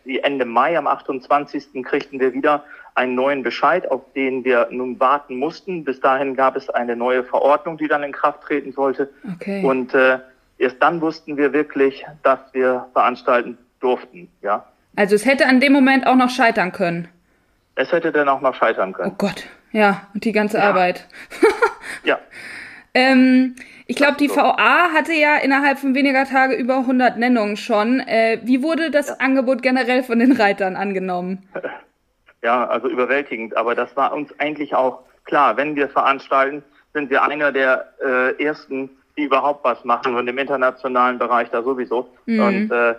Ende 0.04 0.44
Mai, 0.44 0.76
am 0.76 0.86
28. 0.86 1.84
kriegten 1.84 2.18
wir 2.18 2.32
wieder 2.32 2.64
einen 2.94 3.14
neuen 3.14 3.42
Bescheid, 3.42 3.88
auf 3.90 4.02
den 4.14 4.44
wir 4.44 4.68
nun 4.70 4.98
warten 4.98 5.36
mussten. 5.36 5.84
Bis 5.84 6.00
dahin 6.00 6.34
gab 6.34 6.56
es 6.56 6.68
eine 6.70 6.96
neue 6.96 7.22
Verordnung, 7.24 7.78
die 7.78 7.88
dann 7.88 8.02
in 8.02 8.12
Kraft 8.12 8.42
treten 8.42 8.72
sollte. 8.72 9.10
Okay. 9.34 9.64
Und 9.64 9.94
äh, 9.94 10.18
erst 10.58 10.82
dann 10.82 11.00
wussten 11.00 11.36
wir 11.36 11.52
wirklich, 11.52 12.04
dass 12.22 12.40
wir 12.52 12.86
veranstalten 12.92 13.58
durften. 13.80 14.28
Ja. 14.42 14.66
Also 14.96 15.14
es 15.14 15.26
hätte 15.26 15.46
an 15.46 15.60
dem 15.60 15.72
Moment 15.72 16.06
auch 16.06 16.16
noch 16.16 16.30
scheitern 16.30 16.72
können. 16.72 17.08
Es 17.76 17.92
hätte 17.92 18.10
dann 18.10 18.28
auch 18.28 18.40
noch 18.40 18.54
scheitern 18.54 18.92
können. 18.92 19.12
Oh 19.12 19.14
Gott, 19.16 19.44
ja, 19.70 20.08
und 20.14 20.24
die 20.24 20.32
ganze 20.32 20.58
ja. 20.58 20.64
Arbeit. 20.64 21.06
ja. 22.02 22.18
Ähm, 22.98 23.54
ich 23.86 23.96
glaube, 23.96 24.16
die 24.18 24.28
VA 24.28 24.92
hatte 24.92 25.12
ja 25.12 25.36
innerhalb 25.36 25.78
von 25.78 25.94
weniger 25.94 26.24
Tage 26.24 26.54
über 26.56 26.78
100 26.78 27.16
Nennungen 27.16 27.56
schon. 27.56 28.00
Äh, 28.00 28.40
wie 28.42 28.62
wurde 28.62 28.90
das 28.90 29.08
ja. 29.08 29.14
Angebot 29.20 29.62
generell 29.62 30.02
von 30.02 30.18
den 30.18 30.32
Reitern 30.32 30.76
angenommen? 30.76 31.48
Ja, 32.40 32.68
also 32.68 32.86
überwältigend. 32.86 33.56
Aber 33.56 33.74
das 33.74 33.96
war 33.96 34.12
uns 34.12 34.30
eigentlich 34.38 34.72
auch 34.72 35.00
klar. 35.24 35.56
Wenn 35.56 35.74
wir 35.74 35.88
veranstalten, 35.88 36.62
sind 36.94 37.10
wir 37.10 37.24
einer 37.24 37.50
der 37.50 37.88
äh, 38.00 38.40
ersten, 38.40 38.90
die 39.16 39.24
überhaupt 39.24 39.64
was 39.64 39.84
machen 39.84 40.14
und 40.14 40.28
im 40.28 40.38
internationalen 40.38 41.18
Bereich 41.18 41.50
da 41.50 41.64
sowieso. 41.64 42.08
Mhm. 42.26 42.40
Und 42.40 42.70
äh, 42.70 42.94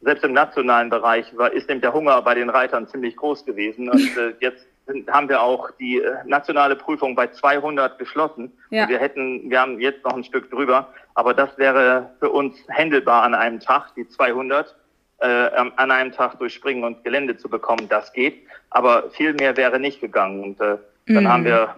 selbst 0.00 0.22
im 0.22 0.32
nationalen 0.32 0.90
Bereich 0.90 1.26
war, 1.36 1.52
ist 1.52 1.68
eben 1.68 1.80
der 1.80 1.92
Hunger 1.92 2.22
bei 2.22 2.36
den 2.36 2.50
Reitern 2.50 2.86
ziemlich 2.86 3.16
groß 3.16 3.44
gewesen. 3.44 3.88
Und 3.88 4.16
äh, 4.16 4.32
jetzt 4.38 4.64
sind, 4.86 5.10
haben 5.10 5.28
wir 5.28 5.42
auch 5.42 5.70
die 5.78 5.98
äh, 5.98 6.16
nationale 6.24 6.76
Prüfung 6.76 7.14
bei 7.14 7.28
200 7.28 7.98
geschlossen. 7.98 8.52
Ja. 8.70 8.88
wir 8.88 8.98
hätten, 8.98 9.50
wir 9.50 9.60
haben 9.60 9.80
jetzt 9.80 10.04
noch 10.04 10.14
ein 10.14 10.24
Stück 10.24 10.50
drüber, 10.50 10.88
aber 11.14 11.34
das 11.34 11.56
wäre 11.58 12.10
für 12.20 12.30
uns 12.30 12.56
händelbar 12.68 13.22
an 13.22 13.34
einem 13.34 13.60
Tag, 13.60 13.94
die 13.96 14.08
200 14.08 14.74
äh, 15.18 15.26
an 15.26 15.90
einem 15.90 16.12
Tag 16.12 16.38
durch 16.38 16.54
Springen 16.54 16.84
und 16.84 17.04
Gelände 17.04 17.36
zu 17.36 17.48
bekommen. 17.48 17.88
Das 17.88 18.12
geht, 18.12 18.46
aber 18.70 19.10
viel 19.10 19.32
mehr 19.34 19.56
wäre 19.56 19.78
nicht 19.78 20.00
gegangen. 20.00 20.42
Und 20.42 20.60
äh, 20.60 20.76
dann 21.06 21.24
mhm. 21.24 21.28
haben 21.28 21.44
wir 21.44 21.76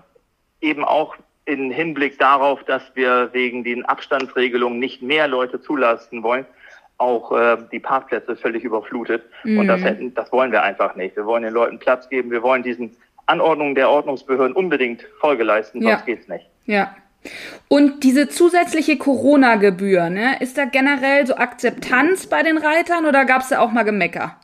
eben 0.61 0.85
auch 0.85 1.17
in 1.45 1.71
Hinblick 1.71 2.19
darauf, 2.19 2.65
dass 2.65 2.83
wir 2.95 3.31
wegen 3.33 3.63
den 3.63 3.85
Abstandsregelungen 3.85 4.79
nicht 4.79 5.01
mehr 5.01 5.29
Leute 5.29 5.61
zulassen 5.61 6.23
wollen, 6.23 6.45
auch 6.99 7.33
äh, 7.33 7.59
die 7.73 7.81
Parkplätze 7.81 8.37
völlig 8.37 8.65
überflutet. 8.65 9.25
Mhm. 9.45 9.59
Und 9.59 9.67
das, 9.67 9.81
mhm. 9.81 9.85
hätten, 9.85 10.15
das 10.15 10.33
wollen 10.33 10.53
wir 10.53 10.63
einfach 10.63 10.97
nicht. 10.97 11.17
Wir 11.17 11.27
wollen 11.27 11.43
den 11.43 11.53
Leuten 11.53 11.79
Platz 11.79 12.09
geben. 12.09 12.31
Wir 12.31 12.43
wollen 12.43 12.63
diesen 12.63 12.97
Anordnungen 13.27 13.75
der 13.75 13.91
Ordnungsbehörden 13.91 14.57
unbedingt 14.57 15.07
Folge 15.21 15.43
leisten, 15.43 15.83
sonst 15.83 16.01
ja. 16.01 16.05
geht's 16.07 16.29
nicht. 16.29 16.47
Ja. 16.65 16.95
Und 17.69 18.05
diese 18.05 18.29
zusätzliche 18.29 18.99
Corona-Gebühr, 18.99 20.11
ne, 20.11 20.37
ist 20.41 20.57
da 20.57 20.65
generell 20.65 21.27
so 21.27 21.37
Akzeptanz 21.37 22.29
bei 22.29 22.43
den 22.45 22.57
Reitern 22.57 23.05
oder 23.05 23.25
gab 23.25 23.43
es 23.43 23.49
da 23.49 23.59
auch 23.59 23.73
mal 23.73 23.83
Gemecker? 23.83 24.37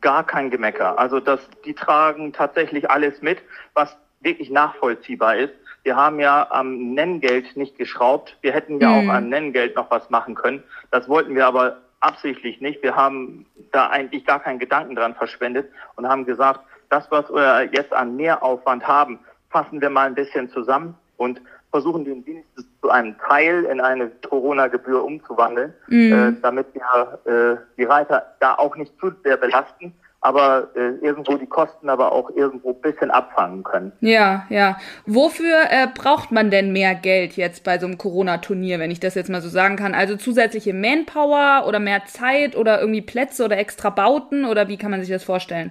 Gar 0.00 0.26
kein 0.26 0.50
Gemecker. 0.50 0.98
Also 0.98 1.20
das, 1.20 1.40
die 1.64 1.74
tragen 1.74 2.32
tatsächlich 2.32 2.90
alles 2.90 3.20
mit, 3.20 3.38
was 3.74 3.96
wirklich 4.20 4.50
nachvollziehbar 4.50 5.36
ist. 5.36 5.52
Wir 5.86 5.94
haben 5.94 6.18
ja 6.18 6.48
am 6.50 6.94
Nenngeld 6.94 7.56
nicht 7.56 7.78
geschraubt. 7.78 8.36
Wir 8.40 8.50
hätten 8.50 8.80
ja 8.80 8.88
mhm. 8.88 9.08
auch 9.08 9.14
am 9.14 9.28
Nenngeld 9.28 9.76
noch 9.76 9.88
was 9.88 10.10
machen 10.10 10.34
können. 10.34 10.64
Das 10.90 11.08
wollten 11.08 11.36
wir 11.36 11.46
aber 11.46 11.76
absichtlich 12.00 12.60
nicht. 12.60 12.82
Wir 12.82 12.96
haben 12.96 13.46
da 13.70 13.90
eigentlich 13.90 14.26
gar 14.26 14.40
keinen 14.40 14.58
Gedanken 14.58 14.96
dran 14.96 15.14
verschwendet 15.14 15.70
und 15.94 16.08
haben 16.08 16.26
gesagt, 16.26 16.58
das, 16.90 17.08
was 17.12 17.30
wir 17.30 17.68
jetzt 17.72 17.92
an 17.92 18.16
Mehraufwand 18.16 18.84
haben, 18.84 19.20
fassen 19.50 19.80
wir 19.80 19.88
mal 19.88 20.08
ein 20.08 20.16
bisschen 20.16 20.50
zusammen 20.50 20.96
und 21.18 21.40
versuchen 21.70 22.04
den 22.04 22.24
Dienst 22.24 22.48
zu 22.82 22.90
einem 22.90 23.16
Teil 23.20 23.62
in 23.66 23.80
eine 23.80 24.10
Corona-Gebühr 24.28 25.04
umzuwandeln, 25.04 25.72
mhm. 25.86 26.12
äh, 26.12 26.32
damit 26.42 26.66
wir 26.74 27.18
äh, 27.32 27.56
die 27.78 27.84
Reiter 27.84 28.34
da 28.40 28.56
auch 28.56 28.74
nicht 28.74 28.92
zu 28.98 29.12
sehr 29.22 29.36
belasten 29.36 29.94
aber 30.26 30.70
äh, 30.74 31.06
irgendwo 31.06 31.36
die 31.36 31.46
Kosten 31.46 31.88
aber 31.88 32.10
auch 32.10 32.30
irgendwo 32.30 32.70
ein 32.70 32.80
bisschen 32.80 33.12
abfangen 33.12 33.62
können. 33.62 33.92
Ja, 34.00 34.44
ja. 34.48 34.76
Wofür 35.06 35.54
äh, 35.70 35.86
braucht 35.86 36.32
man 36.32 36.50
denn 36.50 36.72
mehr 36.72 36.96
Geld 36.96 37.34
jetzt 37.34 37.62
bei 37.62 37.78
so 37.78 37.86
einem 37.86 37.96
Corona-Turnier, 37.96 38.80
wenn 38.80 38.90
ich 38.90 38.98
das 38.98 39.14
jetzt 39.14 39.30
mal 39.30 39.40
so 39.40 39.48
sagen 39.48 39.76
kann? 39.76 39.94
Also 39.94 40.16
zusätzliche 40.16 40.74
Manpower 40.74 41.68
oder 41.68 41.78
mehr 41.78 42.06
Zeit 42.06 42.56
oder 42.56 42.80
irgendwie 42.80 43.02
Plätze 43.02 43.44
oder 43.44 43.56
extra 43.56 43.90
Bauten 43.90 44.44
oder 44.44 44.66
wie 44.66 44.76
kann 44.76 44.90
man 44.90 45.00
sich 45.00 45.10
das 45.10 45.22
vorstellen? 45.22 45.70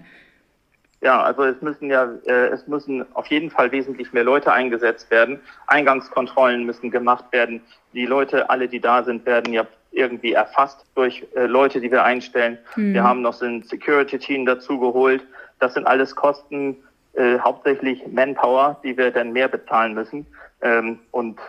Ja, 1.01 1.21
also 1.21 1.43
es 1.43 1.61
müssen 1.61 1.89
ja, 1.89 2.07
äh, 2.25 2.47
es 2.47 2.65
müssen 2.65 3.05
auf 3.13 3.27
jeden 3.27 3.51
Fall 3.51 3.73
wesentlich 3.73 4.13
mehr 4.13 4.23
Leute 4.23 4.53
eingesetzt 4.53 5.11
werden. 5.11 5.41
Eingangskontrollen 5.67 6.65
müssen 6.65 6.91
gemacht 6.91 7.25
werden. 7.31 7.61
Die 7.93 8.05
Leute, 8.05 8.49
alle, 8.49 8.69
die 8.69 8.79
da 8.79 9.03
sind, 9.03 9.25
werden 9.25 9.51
ja 9.51 9.67
irgendwie 9.95 10.33
erfasst 10.33 10.85
durch 10.95 11.25
äh, 11.35 11.45
Leute, 11.45 11.81
die 11.81 11.91
wir 11.91 12.03
einstellen. 12.03 12.57
Mhm. 12.75 12.93
Wir 12.93 13.03
haben 13.03 13.21
noch 13.21 13.33
so 13.33 13.45
ein 13.45 13.63
Security-Team 13.63 14.45
dazu 14.45 14.79
geholt. 14.79 15.23
Das 15.59 15.73
sind 15.73 15.87
alles 15.87 16.15
Kosten, 16.15 16.77
äh, 17.13 17.39
hauptsächlich 17.39 18.05
Manpower, 18.07 18.79
die 18.83 18.97
wir 18.97 19.11
dann 19.11 19.31
mehr 19.31 19.47
bezahlen 19.47 19.93
müssen. 19.93 20.27
Ähm, 20.61 20.99
und 21.11 21.39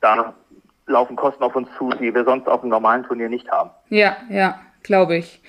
da 0.00 0.34
laufen 0.86 1.16
Kosten 1.16 1.42
auf 1.42 1.56
uns 1.56 1.68
zu, 1.76 1.90
die 1.90 2.14
wir 2.14 2.24
sonst 2.24 2.46
auf 2.46 2.62
einem 2.62 2.70
normalen 2.70 3.02
Turnier 3.04 3.28
nicht 3.28 3.50
haben. 3.50 3.70
Ja, 3.90 4.16
ja 4.30 4.60
glaube 4.86 5.16
ich. 5.16 5.40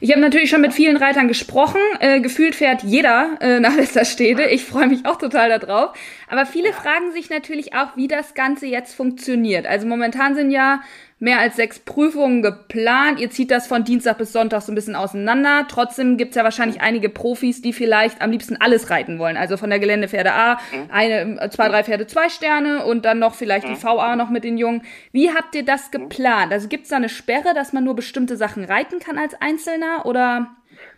Ich 0.00 0.10
habe 0.10 0.20
natürlich 0.20 0.50
schon 0.50 0.62
mit 0.62 0.72
vielen 0.72 0.96
Reitern 0.96 1.28
gesprochen. 1.28 1.80
Äh, 2.00 2.20
gefühlt 2.20 2.54
fährt 2.54 2.82
jeder 2.82 3.36
äh, 3.40 3.60
nach 3.60 3.76
Westerstede. 3.76 4.46
Ich 4.46 4.64
freue 4.64 4.88
mich 4.88 5.06
auch 5.06 5.16
total 5.16 5.58
darauf. 5.58 5.96
Aber 6.28 6.46
viele 6.46 6.72
fragen 6.72 7.12
sich 7.12 7.30
natürlich 7.30 7.74
auch, 7.74 7.96
wie 7.96 8.08
das 8.08 8.34
Ganze 8.34 8.66
jetzt 8.66 8.94
funktioniert. 8.94 9.66
Also 9.66 9.86
momentan 9.86 10.34
sind 10.34 10.50
ja 10.50 10.80
mehr 11.18 11.38
als 11.38 11.56
sechs 11.56 11.78
Prüfungen 11.78 12.42
geplant. 12.42 13.20
Ihr 13.20 13.30
zieht 13.30 13.50
das 13.50 13.66
von 13.66 13.84
Dienstag 13.84 14.18
bis 14.18 14.32
Sonntag 14.32 14.62
so 14.62 14.72
ein 14.72 14.74
bisschen 14.74 14.96
auseinander. 14.96 15.66
Trotzdem 15.68 16.18
gibt's 16.18 16.36
ja 16.36 16.44
wahrscheinlich 16.44 16.82
einige 16.82 17.08
Profis, 17.08 17.62
die 17.62 17.72
vielleicht 17.72 18.20
am 18.20 18.30
liebsten 18.30 18.56
alles 18.60 18.90
reiten 18.90 19.18
wollen. 19.18 19.36
Also 19.36 19.56
von 19.56 19.70
der 19.70 19.78
Geländepferde 19.78 20.32
A, 20.32 20.54
mhm. 20.54 20.90
eine, 20.90 21.50
zwei, 21.50 21.68
drei 21.68 21.84
Pferde, 21.84 22.06
zwei 22.06 22.28
Sterne 22.28 22.84
und 22.84 23.04
dann 23.04 23.18
noch 23.18 23.34
vielleicht 23.34 23.66
die 23.66 23.72
mhm. 23.72 23.82
VA 23.82 24.16
noch 24.16 24.28
mit 24.28 24.44
den 24.44 24.58
Jungen. 24.58 24.82
Wie 25.12 25.30
habt 25.30 25.54
ihr 25.54 25.64
das 25.64 25.86
mhm. 25.86 25.92
geplant? 25.92 26.52
Also 26.52 26.68
gibt's 26.68 26.90
da 26.90 26.96
eine 26.96 27.08
Sperre, 27.08 27.54
dass 27.54 27.72
man 27.72 27.84
nur 27.84 27.96
bestimmte 27.96 28.36
Sachen 28.36 28.64
reiten 28.64 28.98
kann 28.98 29.18
als 29.18 29.40
Einzelner 29.40 30.04
oder? 30.04 30.48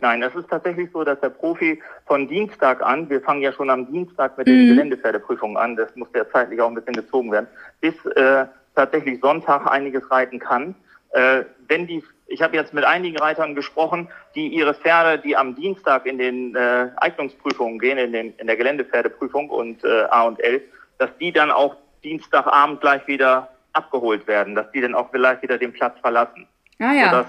Nein, 0.00 0.22
es 0.22 0.34
ist 0.34 0.48
tatsächlich 0.48 0.90
so, 0.92 1.04
dass 1.04 1.20
der 1.20 1.30
Profi 1.30 1.80
von 2.06 2.28
Dienstag 2.28 2.82
an, 2.82 3.08
wir 3.10 3.20
fangen 3.20 3.42
ja 3.42 3.52
schon 3.52 3.70
am 3.70 3.90
Dienstag 3.90 4.36
mit 4.38 4.46
den 4.46 4.64
mhm. 4.64 4.68
Geländepferdeprüfungen 4.68 5.56
an, 5.56 5.76
das 5.76 5.94
muss 5.96 6.08
ja 6.14 6.28
zeitlich 6.30 6.60
auch 6.60 6.68
ein 6.68 6.74
bisschen 6.74 6.94
gezogen 6.94 7.32
werden, 7.32 7.48
bis 7.80 7.94
äh, 8.16 8.46
tatsächlich 8.74 9.20
Sonntag 9.20 9.66
einiges 9.70 10.10
reiten 10.10 10.38
kann. 10.38 10.74
Äh, 11.10 11.44
wenn 11.68 11.86
die, 11.86 12.02
ich 12.26 12.42
habe 12.42 12.56
jetzt 12.56 12.74
mit 12.74 12.84
einigen 12.84 13.18
Reitern 13.18 13.54
gesprochen, 13.54 14.08
die 14.34 14.48
ihre 14.48 14.74
Pferde, 14.74 15.22
die 15.22 15.36
am 15.36 15.54
Dienstag 15.54 16.06
in 16.06 16.18
den 16.18 16.54
äh, 16.54 16.88
Eignungsprüfungen 16.96 17.78
gehen, 17.78 17.98
in, 17.98 18.12
den, 18.12 18.34
in 18.36 18.46
der 18.46 18.56
Geländepferdeprüfung 18.56 19.50
und 19.50 19.84
äh, 19.84 20.04
A 20.10 20.22
und 20.22 20.40
L, 20.40 20.62
dass 20.98 21.10
die 21.18 21.32
dann 21.32 21.50
auch 21.50 21.76
Dienstagabend 22.04 22.80
gleich 22.80 23.06
wieder 23.06 23.48
abgeholt 23.72 24.26
werden, 24.26 24.54
dass 24.54 24.70
die 24.72 24.80
dann 24.80 24.94
auch 24.94 25.10
vielleicht 25.10 25.42
wieder 25.42 25.58
den 25.58 25.72
Platz 25.72 25.98
verlassen. 26.00 26.46
Ah, 26.78 26.92
ja. 26.92 27.10
Sodass 27.10 27.26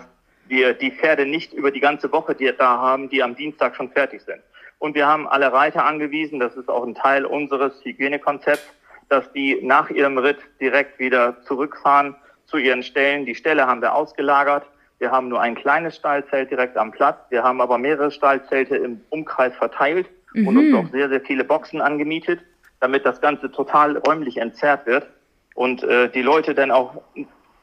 wir 0.49 0.73
die 0.73 0.91
Pferde 0.91 1.25
nicht 1.25 1.53
über 1.53 1.71
die 1.71 1.79
ganze 1.79 2.11
Woche 2.11 2.35
die 2.35 2.51
da 2.57 2.77
haben, 2.77 3.09
die 3.09 3.23
am 3.23 3.35
Dienstag 3.35 3.75
schon 3.75 3.89
fertig 3.91 4.21
sind. 4.21 4.41
Und 4.79 4.95
wir 4.95 5.07
haben 5.07 5.27
alle 5.27 5.51
Reiter 5.51 5.85
angewiesen, 5.85 6.39
das 6.39 6.55
ist 6.55 6.69
auch 6.69 6.85
ein 6.85 6.95
Teil 6.95 7.25
unseres 7.25 7.73
Hygienekonzepts, 7.83 8.65
dass 9.09 9.31
die 9.33 9.59
nach 9.61 9.89
ihrem 9.89 10.17
Ritt 10.17 10.39
direkt 10.61 10.99
wieder 10.99 11.41
zurückfahren 11.43 12.15
zu 12.45 12.57
ihren 12.57 12.83
Stellen. 12.83 13.25
Die 13.25 13.35
Stelle 13.35 13.67
haben 13.67 13.81
wir 13.81 13.93
ausgelagert. 13.93 14.65
Wir 14.99 15.11
haben 15.11 15.29
nur 15.29 15.41
ein 15.41 15.55
kleines 15.55 15.95
Stallzelt 15.95 16.51
direkt 16.51 16.77
am 16.77 16.91
Platz. 16.91 17.17
Wir 17.29 17.43
haben 17.43 17.61
aber 17.61 17.77
mehrere 17.77 18.11
Stallzelte 18.11 18.75
im 18.75 19.01
Umkreis 19.09 19.55
verteilt 19.55 20.09
mhm. 20.33 20.47
und 20.47 20.57
uns 20.57 20.75
auch 20.75 20.91
sehr, 20.91 21.09
sehr 21.09 21.21
viele 21.21 21.43
Boxen 21.43 21.81
angemietet, 21.81 22.39
damit 22.79 23.05
das 23.05 23.21
Ganze 23.21 23.51
total 23.51 23.97
räumlich 23.97 24.37
entzerrt 24.37 24.85
wird 24.85 25.07
und 25.55 25.83
äh, 25.83 26.09
die 26.09 26.21
Leute 26.21 26.53
dann 26.55 26.71
auch, 26.71 27.01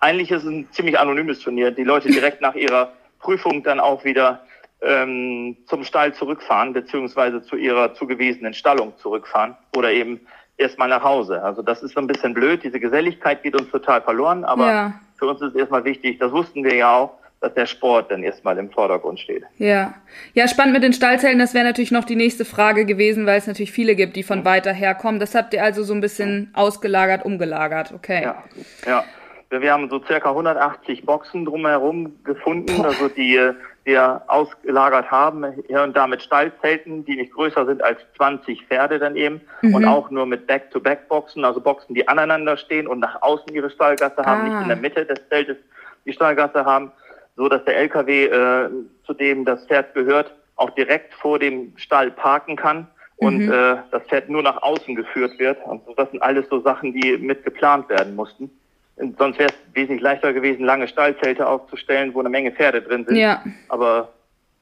eigentlich 0.01 0.31
ist 0.31 0.45
es 0.45 0.49
ein 0.49 0.69
ziemlich 0.73 0.99
anonymes 0.99 1.41
Turnier, 1.41 1.71
die 1.71 1.85
Leute 1.85 2.09
direkt 2.09 2.41
nach 2.41 2.55
ihrer 2.55 2.93
Prüfung 3.21 3.63
dann 3.63 3.81
auch 3.81 4.05
wieder 4.05 4.41
ähm, 4.83 5.57
zum 5.67 5.85
Stall 5.85 6.15
zurückfahren, 6.15 6.73
beziehungsweise 6.73 7.43
zu 7.43 7.57
ihrer 7.57 7.95
zugewiesenen 7.95 8.55
Stallung 8.55 8.93
zurückfahren 8.99 9.57
oder 9.75 9.91
eben 9.91 10.21
erstmal 10.59 10.89
nach 10.89 11.03
Hause. 11.03 11.43
Also 11.43 11.63
das 11.63 11.83
ist 11.83 11.95
so 11.95 12.01
ein 12.01 12.07
bisschen 12.07 12.35
blöd. 12.35 12.63
Diese 12.63 12.81
Geselligkeit 12.81 13.43
geht 13.43 13.59
uns 13.59 13.71
total 13.71 14.03
verloren, 14.03 14.45
aber 14.45 14.67
ja. 14.67 15.01
für 15.19 15.27
uns 15.27 15.41
ist 15.43 15.57
erstmal 15.57 15.85
wichtig, 15.85 16.19
das 16.19 16.33
wussten 16.33 16.65
wir 16.65 16.75
ja 16.75 16.95
auch, 16.97 17.19
dass 17.41 17.53
der 17.55 17.67
Sport 17.67 18.11
dann 18.11 18.23
erstmal 18.23 18.57
im 18.59 18.71
Vordergrund 18.71 19.21
steht. 19.21 19.45
Ja. 19.59 19.95
Ja, 20.33 20.49
spannend 20.49 20.73
mit 20.73 20.83
den 20.83 20.95
Stallzellen, 20.95 21.39
das 21.39 21.53
wäre 21.53 21.65
natürlich 21.65 21.91
noch 21.91 22.05
die 22.05 22.17
nächste 22.17 22.45
Frage 22.45 22.87
gewesen, 22.87 23.27
weil 23.27 23.39
es 23.39 23.47
natürlich 23.47 23.73
viele 23.73 23.95
gibt, 23.95 24.17
die 24.17 24.23
von 24.23 24.45
weiter 24.45 24.73
her 24.73 24.95
kommen. 24.95 25.21
Das 25.21 25.35
habt 25.35 25.53
ihr 25.53 25.63
also 25.63 25.83
so 25.83 25.93
ein 25.93 26.01
bisschen 26.01 26.51
ausgelagert, 26.55 27.25
umgelagert, 27.25 27.93
okay. 27.93 28.23
Ja, 28.23 28.45
ja. 28.87 29.05
Wir 29.51 29.73
haben 29.73 29.89
so 29.89 30.03
circa 30.05 30.31
180 30.31 31.07
Boxen 31.07 31.45
drumherum 31.45 32.23
gefunden, 32.25 32.85
also 32.85 33.09
die 33.09 33.41
wir 33.85 34.23
ausgelagert 34.27 35.13
haben, 35.13 35.45
hier 35.69 35.83
und 35.83 35.97
da 35.97 36.09
mit 36.09 36.21
Stallzelten, 36.21 37.05
die 37.05 37.17
nicht 37.17 37.33
größer 37.33 37.65
sind 37.67 37.85
als 37.85 38.01
20 38.17 38.67
Pferde 38.67 38.99
dann 38.99 39.15
eben 39.15 39.41
mhm. 39.63 39.75
und 39.77 39.85
auch 39.85 40.11
nur 40.11 40.27
mit 40.27 40.49
Back-to-Back-Boxen, 40.49 41.45
also 41.45 41.61
Boxen, 41.61 41.95
die 41.95 42.09
aneinander 42.09 42.57
stehen 42.57 42.89
und 42.89 42.99
nach 42.99 43.23
außen 43.23 43.55
ihre 43.55 43.71
Stallgasse 43.71 44.25
haben, 44.25 44.49
nicht 44.49 44.61
in 44.61 44.69
der 44.69 44.77
ah. 44.77 44.81
Mitte 44.81 45.07
des 45.07 45.21
Zeltes 45.29 45.57
die 46.05 46.13
Stallgasse 46.13 46.65
haben, 46.65 46.91
so 47.37 47.49
dass 47.49 47.65
der 47.65 47.77
LKW, 47.77 48.25
äh, 48.25 48.71
zu 49.05 49.15
dem 49.15 49.45
das 49.45 49.65
Pferd 49.67 49.95
gehört, 49.95 50.35
auch 50.57 50.71
direkt 50.71 51.15
vor 51.15 51.39
dem 51.39 51.73
Stall 51.77 52.11
parken 52.11 52.57
kann 52.57 52.89
und 53.19 53.47
mhm. 53.47 53.53
äh, 53.53 53.77
das 53.93 54.03
Pferd 54.09 54.29
nur 54.29 54.43
nach 54.43 54.63
außen 54.63 54.97
geführt 54.97 55.39
wird. 55.39 55.65
Und 55.65 55.85
so, 55.87 55.95
das 55.95 56.11
sind 56.11 56.23
alles 56.23 56.49
so 56.49 56.61
Sachen, 56.61 56.93
die 56.93 57.17
mit 57.19 57.45
geplant 57.45 57.89
werden 57.89 58.17
mussten. 58.17 58.51
Sonst 58.97 59.39
wäre 59.39 59.51
es 59.51 59.75
wesentlich 59.75 60.01
leichter 60.01 60.33
gewesen, 60.33 60.65
lange 60.65 60.89
Stallzelte 60.89 61.47
aufzustellen, 61.47 62.15
wo 62.15 62.21
eine 62.21 62.31
Menge 62.31 62.51
Pferde 62.51 62.81
drin 62.81 63.05
sind. 63.07 63.17
Ja. 63.17 63.43
Aber 63.69 64.13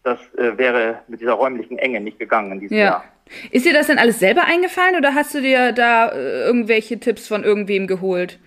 das 0.03 0.19
äh, 0.37 0.59
wäre 0.59 1.01
mit 1.09 1.21
dieser 1.21 1.35
räumlichen 1.35 1.79
Enge 1.79 2.01
nicht 2.01 2.19
gegangen 2.19 2.53
in 2.53 2.61
diesem 2.61 2.77
ja. 2.77 2.85
Jahr. 2.85 3.05
Ist 3.51 3.65
dir 3.65 3.73
das 3.73 3.87
denn 3.87 3.99
alles 3.99 4.19
selber 4.19 4.45
eingefallen 4.45 4.97
oder 4.97 5.15
hast 5.15 5.35
du 5.35 5.41
dir 5.41 5.73
da 5.73 6.09
äh, 6.09 6.45
irgendwelche 6.47 6.99
Tipps 6.99 7.29
von 7.29 7.45
irgendwem 7.45 7.87
geholt? 7.87 8.39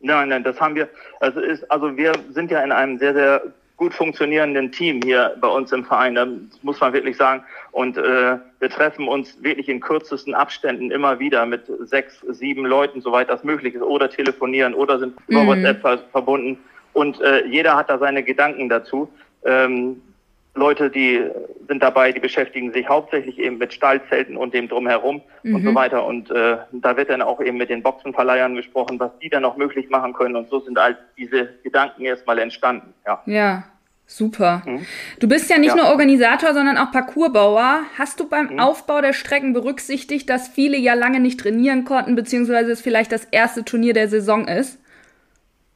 Nein, 0.00 0.28
nein, 0.28 0.44
das 0.44 0.60
haben 0.60 0.74
wir. 0.74 0.88
Also 1.18 1.40
ist, 1.40 1.68
also 1.70 1.96
wir 1.96 2.12
sind 2.30 2.50
ja 2.50 2.62
in 2.62 2.72
einem 2.72 2.98
sehr, 2.98 3.14
sehr 3.14 3.42
gut 3.76 3.94
funktionierenden 3.94 4.70
Team 4.70 5.00
hier 5.02 5.34
bei 5.40 5.48
uns 5.48 5.72
im 5.72 5.84
Verein. 5.84 6.14
Das 6.14 6.28
muss 6.62 6.80
man 6.80 6.92
wirklich 6.92 7.16
sagen. 7.16 7.42
Und 7.72 7.96
äh, 7.96 8.36
wir 8.60 8.68
treffen 8.68 9.08
uns 9.08 9.42
wirklich 9.42 9.68
in 9.68 9.80
kürzesten 9.80 10.34
Abständen 10.34 10.90
immer 10.90 11.18
wieder 11.18 11.46
mit 11.46 11.62
sechs, 11.80 12.20
sieben 12.28 12.66
Leuten, 12.66 13.00
soweit 13.00 13.30
das 13.30 13.42
möglich 13.42 13.74
ist, 13.74 13.82
oder 13.82 14.10
telefonieren 14.10 14.74
oder 14.74 14.98
sind 14.98 15.14
über 15.28 15.42
mhm. 15.42 15.64
WhatsApp 15.64 16.10
verbunden. 16.12 16.58
Und 16.92 17.20
äh, 17.20 17.46
jeder 17.46 17.74
hat 17.74 17.88
da 17.88 17.98
seine 17.98 18.22
Gedanken 18.22 18.68
dazu. 18.68 19.08
Ähm, 19.44 20.02
Leute, 20.54 20.90
die 20.90 21.22
sind 21.68 21.82
dabei, 21.82 22.12
die 22.12 22.20
beschäftigen 22.20 22.72
sich 22.72 22.88
hauptsächlich 22.88 23.38
eben 23.38 23.56
mit 23.58 23.72
Stallzelten 23.72 24.36
und 24.36 24.52
dem 24.52 24.68
drumherum 24.68 25.22
mhm. 25.42 25.54
und 25.54 25.64
so 25.64 25.74
weiter. 25.74 26.04
Und 26.04 26.30
äh, 26.30 26.58
da 26.72 26.96
wird 26.96 27.08
dann 27.08 27.22
auch 27.22 27.40
eben 27.40 27.56
mit 27.56 27.70
den 27.70 27.82
Boxenverleihern 27.82 28.56
gesprochen, 28.56 29.00
was 29.00 29.16
die 29.20 29.30
dann 29.30 29.42
noch 29.42 29.56
möglich 29.56 29.88
machen 29.88 30.12
können. 30.12 30.36
Und 30.36 30.50
so 30.50 30.60
sind 30.60 30.78
all 30.78 30.98
diese 31.16 31.48
Gedanken 31.62 32.04
erstmal 32.04 32.38
entstanden. 32.38 32.92
Ja, 33.06 33.22
ja 33.24 33.64
super. 34.10 34.62
Mhm. 34.66 34.86
Du 35.20 35.28
bist 35.28 35.48
ja 35.50 35.58
nicht 35.58 35.74
ja. 35.74 35.76
nur 35.76 35.86
Organisator, 35.86 36.52
sondern 36.52 36.76
auch 36.76 36.90
Parcoursbauer. 36.90 37.80
Hast 37.96 38.20
du 38.20 38.28
beim 38.28 38.52
mhm. 38.52 38.60
Aufbau 38.60 39.00
der 39.00 39.12
Strecken 39.12 39.52
berücksichtigt, 39.52 40.28
dass 40.28 40.48
viele 40.48 40.76
ja 40.76 40.94
lange 40.94 41.20
nicht 41.20 41.40
trainieren 41.40 41.84
konnten, 41.84 42.16
beziehungsweise 42.16 42.72
es 42.72 42.80
vielleicht 42.80 43.12
das 43.12 43.24
erste 43.24 43.64
Turnier 43.64 43.94
der 43.94 44.08
Saison 44.08 44.48
ist? 44.48 44.78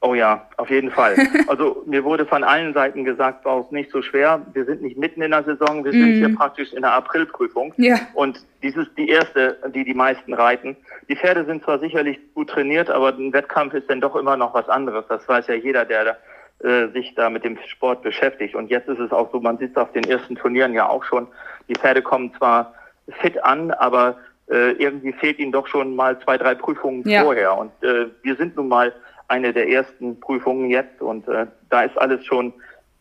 Oh 0.01 0.13
ja, 0.13 0.47
auf 0.57 0.69
jeden 0.69 0.91
Fall. 0.91 1.15
Also 1.47 1.83
mir 1.85 2.03
wurde 2.03 2.25
von 2.25 2.43
allen 2.43 2.73
Seiten 2.73 3.05
gesagt, 3.05 3.45
war 3.45 3.61
es 3.61 3.71
nicht 3.71 3.91
so 3.91 4.01
schwer. 4.01 4.41
Wir 4.53 4.65
sind 4.65 4.81
nicht 4.81 4.97
mitten 4.97 5.21
in 5.21 5.31
der 5.31 5.43
Saison, 5.43 5.85
wir 5.85 5.91
sind 5.91 6.13
hier 6.13 6.29
mhm. 6.29 6.35
praktisch 6.35 6.73
in 6.73 6.81
der 6.81 6.93
Aprilprüfung. 6.93 7.73
Ja. 7.77 7.99
Und 8.13 8.43
dies 8.61 8.75
ist 8.75 8.91
die 8.97 9.09
erste, 9.09 9.57
die 9.73 9.83
die 9.83 9.93
meisten 9.93 10.33
reiten. 10.33 10.75
Die 11.07 11.15
Pferde 11.15 11.45
sind 11.45 11.63
zwar 11.63 11.79
sicherlich 11.79 12.19
gut 12.33 12.49
trainiert, 12.49 12.89
aber 12.89 13.09
ein 13.09 13.31
Wettkampf 13.31 13.73
ist 13.73 13.89
dann 13.89 14.01
doch 14.01 14.15
immer 14.15 14.37
noch 14.37 14.53
was 14.53 14.67
anderes. 14.69 15.05
Das 15.07 15.27
weiß 15.27 15.47
ja 15.47 15.55
jeder, 15.55 15.85
der 15.85 16.17
äh, 16.59 16.87
sich 16.89 17.13
da 17.15 17.29
mit 17.29 17.43
dem 17.43 17.57
Sport 17.67 18.01
beschäftigt. 18.01 18.55
Und 18.55 18.69
jetzt 18.69 18.87
ist 18.87 18.99
es 18.99 19.11
auch 19.11 19.31
so, 19.31 19.39
man 19.39 19.57
sieht 19.57 19.71
es 19.71 19.77
auf 19.77 19.91
den 19.91 20.03
ersten 20.05 20.35
Turnieren 20.35 20.73
ja 20.73 20.87
auch 20.87 21.03
schon. 21.03 21.27
Die 21.67 21.75
Pferde 21.75 22.01
kommen 22.01 22.33
zwar 22.37 22.73
fit 23.21 23.43
an, 23.43 23.71
aber 23.71 24.17
äh, 24.49 24.71
irgendwie 24.73 25.13
fehlt 25.13 25.39
ihnen 25.39 25.51
doch 25.51 25.67
schon 25.67 25.95
mal 25.95 26.19
zwei, 26.19 26.37
drei 26.37 26.55
Prüfungen 26.55 27.07
ja. 27.07 27.23
vorher. 27.23 27.57
Und 27.57 27.71
äh, 27.83 28.07
wir 28.23 28.35
sind 28.35 28.55
nun 28.55 28.67
mal 28.67 28.93
eine 29.27 29.53
der 29.53 29.69
ersten 29.69 30.19
Prüfungen 30.19 30.69
jetzt 30.69 31.01
und 31.01 31.27
äh, 31.27 31.47
da 31.69 31.81
ist 31.81 31.97
alles 31.97 32.23
schon 32.25 32.53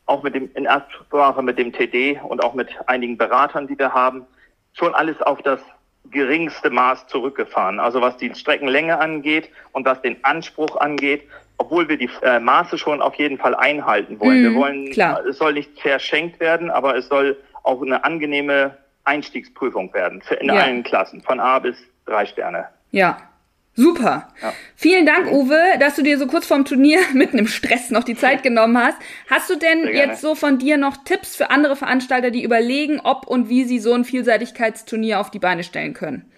auch 0.06 0.22
mit 0.22 0.34
dem 0.34 0.50
in 0.54 0.64
Erstsprache 0.64 1.42
mit 1.42 1.58
dem 1.58 1.72
TD 1.72 2.20
und 2.22 2.42
auch 2.42 2.54
mit 2.54 2.68
einigen 2.86 3.16
Beratern, 3.16 3.66
die 3.66 3.78
wir 3.78 3.92
haben, 3.92 4.26
schon 4.72 4.94
alles 4.94 5.20
auf 5.22 5.40
das 5.42 5.60
geringste 6.10 6.70
Maß 6.70 7.06
zurückgefahren. 7.06 7.80
Also 7.80 8.00
was 8.00 8.16
die 8.18 8.34
Streckenlänge 8.34 8.98
angeht 8.98 9.48
und 9.72 9.86
was 9.86 10.00
den 10.02 10.22
Anspruch 10.24 10.76
angeht, 10.76 11.22
obwohl 11.58 11.88
wir 11.88 11.96
die 11.96 12.10
äh, 12.22 12.40
Maße 12.40 12.78
schon 12.78 13.00
auf 13.00 13.14
jeden 13.14 13.38
Fall 13.38 13.54
einhalten 13.54 14.18
wollen. 14.20 14.42
Mm, 14.42 14.44
wir 14.44 14.54
wollen, 14.54 14.90
klar. 14.90 15.24
es 15.24 15.38
soll 15.38 15.54
nicht 15.54 15.80
verschenkt 15.80 16.40
werden, 16.40 16.70
aber 16.70 16.96
es 16.96 17.08
soll 17.08 17.36
auch 17.62 17.80
eine 17.82 18.04
angenehme 18.04 18.76
Einstiegsprüfung 19.04 19.92
werden 19.94 20.22
für 20.22 20.34
in 20.34 20.48
ja. 20.48 20.54
allen 20.54 20.82
Klassen, 20.82 21.20
von 21.22 21.40
A 21.40 21.58
bis 21.58 21.76
drei 22.06 22.26
Sterne. 22.26 22.68
Ja, 22.90 23.18
Super. 23.76 24.28
Ja. 24.40 24.52
Vielen 24.76 25.04
Dank, 25.04 25.32
Uwe, 25.32 25.60
dass 25.80 25.96
du 25.96 26.02
dir 26.02 26.16
so 26.16 26.28
kurz 26.28 26.46
vorm 26.46 26.64
Turnier 26.64 27.00
mitten 27.12 27.38
im 27.38 27.48
Stress 27.48 27.90
noch 27.90 28.04
die 28.04 28.14
Zeit 28.14 28.42
genommen 28.44 28.78
hast. 28.78 28.96
Hast 29.28 29.50
du 29.50 29.56
denn 29.56 29.88
jetzt 29.92 30.20
so 30.20 30.34
von 30.34 30.58
dir 30.58 30.76
noch 30.76 30.98
Tipps 31.04 31.34
für 31.34 31.50
andere 31.50 31.74
Veranstalter, 31.74 32.30
die 32.30 32.44
überlegen, 32.44 33.00
ob 33.00 33.26
und 33.26 33.48
wie 33.48 33.64
sie 33.64 33.80
so 33.80 33.92
ein 33.92 34.04
Vielseitigkeitsturnier 34.04 35.18
auf 35.18 35.30
die 35.30 35.40
Beine 35.40 35.64
stellen 35.64 35.92
können? 35.92 36.30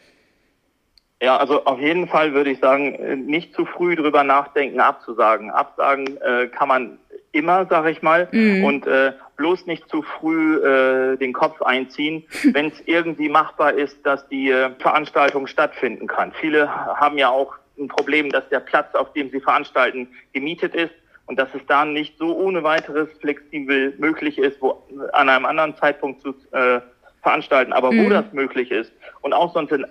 Ja, 1.23 1.39
also 1.39 1.65
auf 1.65 1.81
jeden 1.81 2.09
Fall 2.09 2.35
würde 2.35 2.51
ich 2.51 2.59
sagen, 2.59 2.95
äh, 2.95 3.17
nicht 3.17 3.55
zu 3.55 3.65
früh 3.65 3.97
drüber 3.97 4.23
nachdenken, 4.23 4.81
abzusagen. 4.81 5.51
Absagen 5.51 6.19
äh, 6.21 6.49
kann 6.49 6.69
man 6.69 6.99
immer, 7.33 7.67
sag 7.67 7.87
ich 7.87 8.03
mal. 8.03 8.29
Mhm. 8.33 8.65
Und 8.65 8.87
äh, 8.87 9.13
bloß 9.37 9.67
nicht 9.67 9.89
zu 9.89 10.03
früh 10.03 10.57
äh, 10.57 11.17
den 11.17 11.33
Kopf 11.33 11.63
einziehen, 11.63 12.25
wenn 12.53 12.67
es 12.67 12.83
irgendwie 12.85 13.29
machbar 13.29 13.73
ist, 13.73 14.05
dass 14.05 14.29
die 14.29 14.51
äh, 14.51 14.71
Veranstaltung 14.79 15.47
stattfinden 15.47 16.07
kann. 16.07 16.33
Viele 16.41 16.69
haben 16.71 17.17
ja 17.17 17.31
auch 17.31 17.55
ein 17.79 17.89
Problem, 17.89 18.31
dass 18.31 18.49
der 18.51 18.61
Platz, 18.61 18.95
auf 18.95 19.13
dem 19.13 19.31
sie 19.31 19.41
veranstalten, 19.41 20.09
gemietet 20.33 20.75
ist 20.75 20.95
und 21.27 21.39
dass 21.39 21.49
es 21.55 21.61
da 21.67 21.85
nicht 21.85 22.17
so 22.19 22.37
ohne 22.37 22.63
weiteres 22.63 23.09
flexibel 23.21 23.95
möglich 23.99 24.39
ist, 24.39 24.61
wo 24.61 24.83
an 25.13 25.29
einem 25.29 25.45
anderen 25.45 25.77
Zeitpunkt 25.77 26.23
zu 26.23 26.31
äh, 26.53 26.81
veranstalten, 27.23 27.73
aber 27.73 27.93
mhm. 27.93 28.05
wo 28.05 28.11
das 28.11 28.33
möglich 28.33 28.71
ist 28.71 28.93
und 29.21 29.33
auch 29.33 29.53
sonst 29.53 29.73
in, 29.73 29.85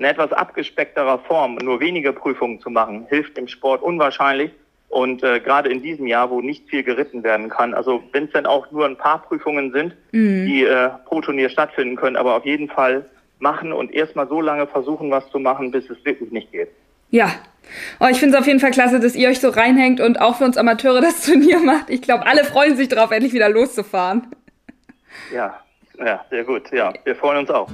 in 0.00 0.06
etwas 0.06 0.32
abgespeckterer 0.32 1.18
Form 1.18 1.56
nur 1.56 1.78
wenige 1.78 2.14
Prüfungen 2.14 2.58
zu 2.58 2.70
machen, 2.70 3.06
hilft 3.10 3.36
im 3.36 3.46
Sport 3.46 3.82
unwahrscheinlich 3.82 4.50
und 4.88 5.22
äh, 5.22 5.40
gerade 5.40 5.68
in 5.68 5.82
diesem 5.82 6.06
Jahr, 6.06 6.30
wo 6.30 6.40
nicht 6.40 6.68
viel 6.70 6.82
geritten 6.82 7.22
werden 7.22 7.50
kann, 7.50 7.74
also 7.74 8.02
wenn 8.12 8.24
es 8.24 8.30
dann 8.32 8.46
auch 8.46 8.70
nur 8.70 8.86
ein 8.86 8.96
paar 8.96 9.22
Prüfungen 9.22 9.72
sind, 9.72 9.94
mhm. 10.12 10.46
die 10.46 10.64
äh, 10.64 10.88
pro 11.04 11.20
Turnier 11.20 11.50
stattfinden 11.50 11.96
können, 11.96 12.16
aber 12.16 12.34
auf 12.34 12.46
jeden 12.46 12.70
Fall 12.70 13.04
machen 13.40 13.74
und 13.74 13.92
erstmal 13.92 14.26
so 14.26 14.40
lange 14.40 14.66
versuchen, 14.66 15.10
was 15.10 15.28
zu 15.30 15.38
machen, 15.38 15.70
bis 15.70 15.88
es 15.90 16.02
wirklich 16.02 16.32
nicht 16.32 16.50
geht. 16.50 16.70
Ja. 17.10 17.30
Oh, 18.00 18.06
ich 18.10 18.18
finde 18.18 18.36
es 18.36 18.40
auf 18.40 18.46
jeden 18.46 18.58
Fall 18.58 18.70
klasse, 18.70 19.00
dass 19.00 19.14
ihr 19.14 19.28
euch 19.28 19.40
so 19.40 19.50
reinhängt 19.50 20.00
und 20.00 20.18
auch 20.18 20.36
für 20.36 20.44
uns 20.44 20.56
Amateure 20.56 21.02
das 21.02 21.26
Turnier 21.26 21.58
macht. 21.58 21.90
Ich 21.90 22.00
glaube, 22.00 22.26
alle 22.26 22.44
freuen 22.44 22.74
sich 22.74 22.88
darauf, 22.88 23.10
endlich 23.10 23.34
wieder 23.34 23.50
loszufahren. 23.50 24.28
Ja, 25.34 25.60
ja, 25.98 26.24
sehr 26.30 26.44
gut. 26.44 26.72
Ja, 26.72 26.94
wir 27.04 27.14
freuen 27.14 27.40
uns 27.40 27.50
auch. 27.50 27.68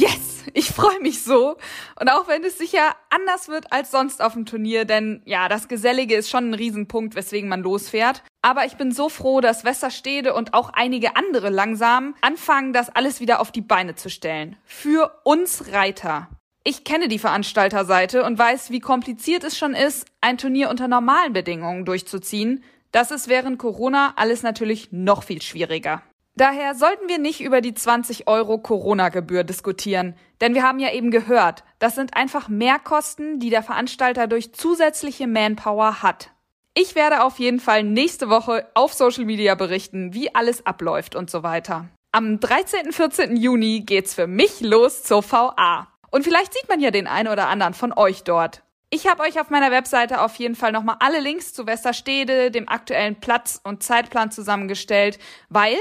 Yes! 0.00 0.44
Ich 0.54 0.70
freue 0.70 0.98
mich 1.00 1.22
so. 1.22 1.56
Und 2.00 2.08
auch 2.08 2.26
wenn 2.26 2.42
es 2.42 2.56
sicher 2.56 2.96
anders 3.10 3.48
wird 3.48 3.70
als 3.70 3.90
sonst 3.90 4.22
auf 4.22 4.32
dem 4.32 4.46
Turnier, 4.46 4.86
denn 4.86 5.20
ja, 5.26 5.48
das 5.48 5.68
Gesellige 5.68 6.16
ist 6.16 6.30
schon 6.30 6.50
ein 6.50 6.54
Riesenpunkt, 6.54 7.14
weswegen 7.14 7.50
man 7.50 7.60
losfährt. 7.60 8.22
Aber 8.40 8.64
ich 8.64 8.76
bin 8.76 8.92
so 8.92 9.10
froh, 9.10 9.42
dass 9.42 9.64
Westerstede 9.64 10.32
und 10.32 10.54
auch 10.54 10.70
einige 10.70 11.16
andere 11.16 11.50
langsam 11.50 12.14
anfangen, 12.22 12.72
das 12.72 12.88
alles 12.88 13.20
wieder 13.20 13.40
auf 13.40 13.52
die 13.52 13.60
Beine 13.60 13.94
zu 13.94 14.08
stellen. 14.08 14.56
Für 14.64 15.20
uns 15.24 15.70
Reiter. 15.72 16.28
Ich 16.64 16.84
kenne 16.84 17.08
die 17.08 17.18
Veranstalterseite 17.18 18.24
und 18.24 18.38
weiß, 18.38 18.70
wie 18.70 18.80
kompliziert 18.80 19.44
es 19.44 19.58
schon 19.58 19.74
ist, 19.74 20.06
ein 20.22 20.38
Turnier 20.38 20.70
unter 20.70 20.88
normalen 20.88 21.34
Bedingungen 21.34 21.84
durchzuziehen. 21.84 22.64
Das 22.90 23.10
ist 23.10 23.28
während 23.28 23.58
Corona 23.58 24.14
alles 24.16 24.42
natürlich 24.42 24.88
noch 24.92 25.22
viel 25.24 25.42
schwieriger. 25.42 26.02
Daher 26.40 26.74
sollten 26.74 27.06
wir 27.06 27.18
nicht 27.18 27.42
über 27.42 27.60
die 27.60 27.74
20 27.74 28.26
Euro 28.26 28.56
Corona-Gebühr 28.56 29.44
diskutieren, 29.44 30.14
denn 30.40 30.54
wir 30.54 30.62
haben 30.62 30.78
ja 30.78 30.90
eben 30.90 31.10
gehört, 31.10 31.64
das 31.80 31.94
sind 31.94 32.16
einfach 32.16 32.48
Mehrkosten, 32.48 33.40
die 33.40 33.50
der 33.50 33.62
Veranstalter 33.62 34.26
durch 34.26 34.54
zusätzliche 34.54 35.26
Manpower 35.26 36.02
hat. 36.02 36.30
Ich 36.72 36.94
werde 36.94 37.24
auf 37.24 37.38
jeden 37.38 37.60
Fall 37.60 37.82
nächste 37.82 38.30
Woche 38.30 38.66
auf 38.72 38.94
Social 38.94 39.26
Media 39.26 39.54
berichten, 39.54 40.14
wie 40.14 40.34
alles 40.34 40.64
abläuft 40.64 41.14
und 41.14 41.28
so 41.28 41.42
weiter. 41.42 41.90
Am 42.10 42.40
13. 42.40 42.90
14. 42.90 43.36
Juni 43.36 43.80
geht's 43.80 44.14
für 44.14 44.26
mich 44.26 44.62
los 44.62 45.02
zur 45.02 45.22
VA. 45.22 45.88
Und 46.10 46.24
vielleicht 46.24 46.54
sieht 46.54 46.70
man 46.70 46.80
ja 46.80 46.90
den 46.90 47.06
einen 47.06 47.28
oder 47.28 47.48
anderen 47.48 47.74
von 47.74 47.92
euch 47.92 48.24
dort. 48.24 48.62
Ich 48.88 49.06
habe 49.06 49.24
euch 49.24 49.38
auf 49.38 49.50
meiner 49.50 49.70
Webseite 49.70 50.22
auf 50.22 50.36
jeden 50.36 50.54
Fall 50.54 50.72
nochmal 50.72 50.96
alle 51.00 51.20
Links 51.20 51.52
zu 51.52 51.66
Westerstede, 51.66 52.50
dem 52.50 52.66
aktuellen 52.66 53.20
Platz 53.20 53.60
und 53.62 53.82
Zeitplan 53.82 54.30
zusammengestellt, 54.30 55.18
weil 55.50 55.76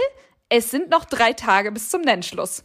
es 0.49 0.71
sind 0.71 0.89
noch 0.89 1.05
drei 1.05 1.33
Tage 1.33 1.71
bis 1.71 1.89
zum 1.89 2.01
Nennschluss. 2.01 2.63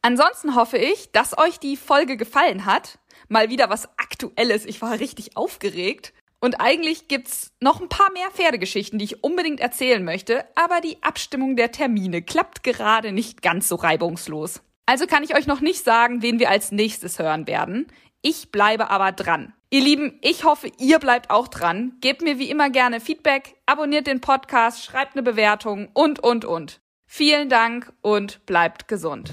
Ansonsten 0.00 0.54
hoffe 0.54 0.78
ich, 0.78 1.12
dass 1.12 1.36
euch 1.36 1.58
die 1.58 1.76
Folge 1.76 2.16
gefallen 2.16 2.64
hat. 2.64 2.98
Mal 3.28 3.50
wieder 3.50 3.70
was 3.70 3.86
Aktuelles. 3.98 4.64
Ich 4.64 4.82
war 4.82 4.98
richtig 4.98 5.36
aufgeregt. 5.36 6.12
Und 6.44 6.60
eigentlich 6.60 7.06
gibt's 7.06 7.52
noch 7.60 7.80
ein 7.80 7.88
paar 7.88 8.10
mehr 8.10 8.28
Pferdegeschichten, 8.32 8.98
die 8.98 9.04
ich 9.04 9.22
unbedingt 9.22 9.60
erzählen 9.60 10.04
möchte, 10.04 10.44
aber 10.56 10.80
die 10.80 11.00
Abstimmung 11.00 11.54
der 11.54 11.70
Termine 11.70 12.20
klappt 12.20 12.64
gerade 12.64 13.12
nicht 13.12 13.42
ganz 13.42 13.68
so 13.68 13.76
reibungslos. 13.76 14.60
Also 14.84 15.06
kann 15.06 15.22
ich 15.22 15.36
euch 15.36 15.46
noch 15.46 15.60
nicht 15.60 15.84
sagen, 15.84 16.20
wen 16.20 16.40
wir 16.40 16.50
als 16.50 16.72
nächstes 16.72 17.20
hören 17.20 17.46
werden. 17.46 17.86
Ich 18.22 18.50
bleibe 18.50 18.90
aber 18.90 19.12
dran. 19.12 19.54
Ihr 19.70 19.82
Lieben, 19.82 20.18
ich 20.20 20.42
hoffe, 20.42 20.70
ihr 20.78 20.98
bleibt 20.98 21.30
auch 21.30 21.46
dran. 21.46 21.96
Gebt 22.00 22.22
mir 22.22 22.40
wie 22.40 22.50
immer 22.50 22.70
gerne 22.70 23.00
Feedback, 23.00 23.54
abonniert 23.64 24.08
den 24.08 24.20
Podcast, 24.20 24.84
schreibt 24.84 25.14
eine 25.14 25.22
Bewertung 25.22 25.90
und, 25.94 26.18
und, 26.18 26.44
und. 26.44 26.80
Vielen 27.06 27.50
Dank 27.50 27.92
und 28.00 28.44
bleibt 28.46 28.88
gesund. 28.88 29.32